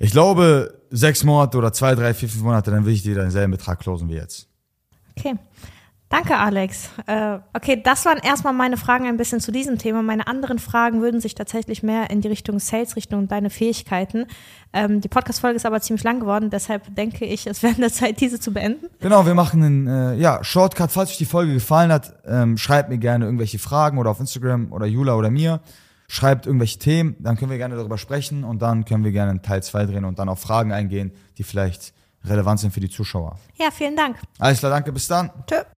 ich 0.00 0.12
glaube, 0.12 0.80
sechs 0.90 1.22
Monate 1.22 1.58
oder 1.58 1.72
zwei, 1.72 1.94
drei, 1.94 2.14
vier, 2.14 2.28
fünf 2.28 2.42
Monate, 2.42 2.70
dann 2.70 2.86
will 2.86 2.94
ich 2.94 3.02
dir 3.02 3.14
denselben 3.14 3.52
Betrag 3.52 3.78
closen 3.78 4.08
wie 4.08 4.14
jetzt. 4.14 4.48
Okay. 5.16 5.36
Danke, 6.08 6.36
Alex. 6.38 6.88
Äh, 7.06 7.38
okay, 7.52 7.80
das 7.80 8.04
waren 8.04 8.18
erstmal 8.18 8.52
meine 8.52 8.76
Fragen 8.76 9.06
ein 9.06 9.16
bisschen 9.16 9.38
zu 9.38 9.52
diesem 9.52 9.78
Thema. 9.78 10.02
Meine 10.02 10.26
anderen 10.26 10.58
Fragen 10.58 11.02
würden 11.02 11.20
sich 11.20 11.36
tatsächlich 11.36 11.84
mehr 11.84 12.10
in 12.10 12.20
die 12.20 12.26
Richtung 12.26 12.58
Sales, 12.58 12.96
Richtung 12.96 13.28
deine 13.28 13.48
Fähigkeiten. 13.48 14.26
Ähm, 14.72 15.00
die 15.00 15.06
Podcast-Folge 15.06 15.54
ist 15.54 15.66
aber 15.66 15.80
ziemlich 15.80 16.02
lang 16.02 16.18
geworden, 16.18 16.50
deshalb 16.50 16.92
denke 16.96 17.26
ich, 17.26 17.46
es 17.46 17.62
wäre 17.62 17.74
an 17.74 17.80
der 17.82 17.92
Zeit, 17.92 18.20
diese 18.20 18.40
zu 18.40 18.52
beenden. 18.52 18.86
Genau, 18.98 19.24
wir 19.24 19.34
machen 19.34 19.62
einen 19.62 19.86
äh, 19.86 20.14
ja, 20.16 20.42
Shortcut. 20.42 20.90
Falls 20.90 21.10
euch 21.10 21.18
die 21.18 21.26
Folge 21.26 21.54
gefallen 21.54 21.92
hat, 21.92 22.14
ähm, 22.26 22.56
schreibt 22.56 22.88
mir 22.88 22.98
gerne 22.98 23.26
irgendwelche 23.26 23.60
Fragen 23.60 23.98
oder 23.98 24.10
auf 24.10 24.18
Instagram 24.18 24.72
oder 24.72 24.86
Jula 24.86 25.14
oder 25.14 25.30
mir. 25.30 25.60
Schreibt 26.12 26.46
irgendwelche 26.46 26.80
Themen, 26.80 27.14
dann 27.20 27.36
können 27.36 27.52
wir 27.52 27.58
gerne 27.58 27.76
darüber 27.76 27.96
sprechen 27.96 28.42
und 28.42 28.60
dann 28.62 28.84
können 28.84 29.04
wir 29.04 29.12
gerne 29.12 29.30
einen 29.30 29.42
Teil 29.42 29.62
2 29.62 29.86
drehen 29.86 30.04
und 30.04 30.18
dann 30.18 30.28
auf 30.28 30.40
Fragen 30.40 30.72
eingehen, 30.72 31.12
die 31.38 31.44
vielleicht 31.44 31.94
relevant 32.24 32.58
sind 32.58 32.72
für 32.74 32.80
die 32.80 32.90
Zuschauer. 32.90 33.38
Ja, 33.54 33.70
vielen 33.70 33.94
Dank. 33.94 34.16
Alles 34.40 34.58
klar, 34.58 34.72
danke, 34.72 34.90
bis 34.90 35.06
dann. 35.06 35.30
Tschö. 35.46 35.62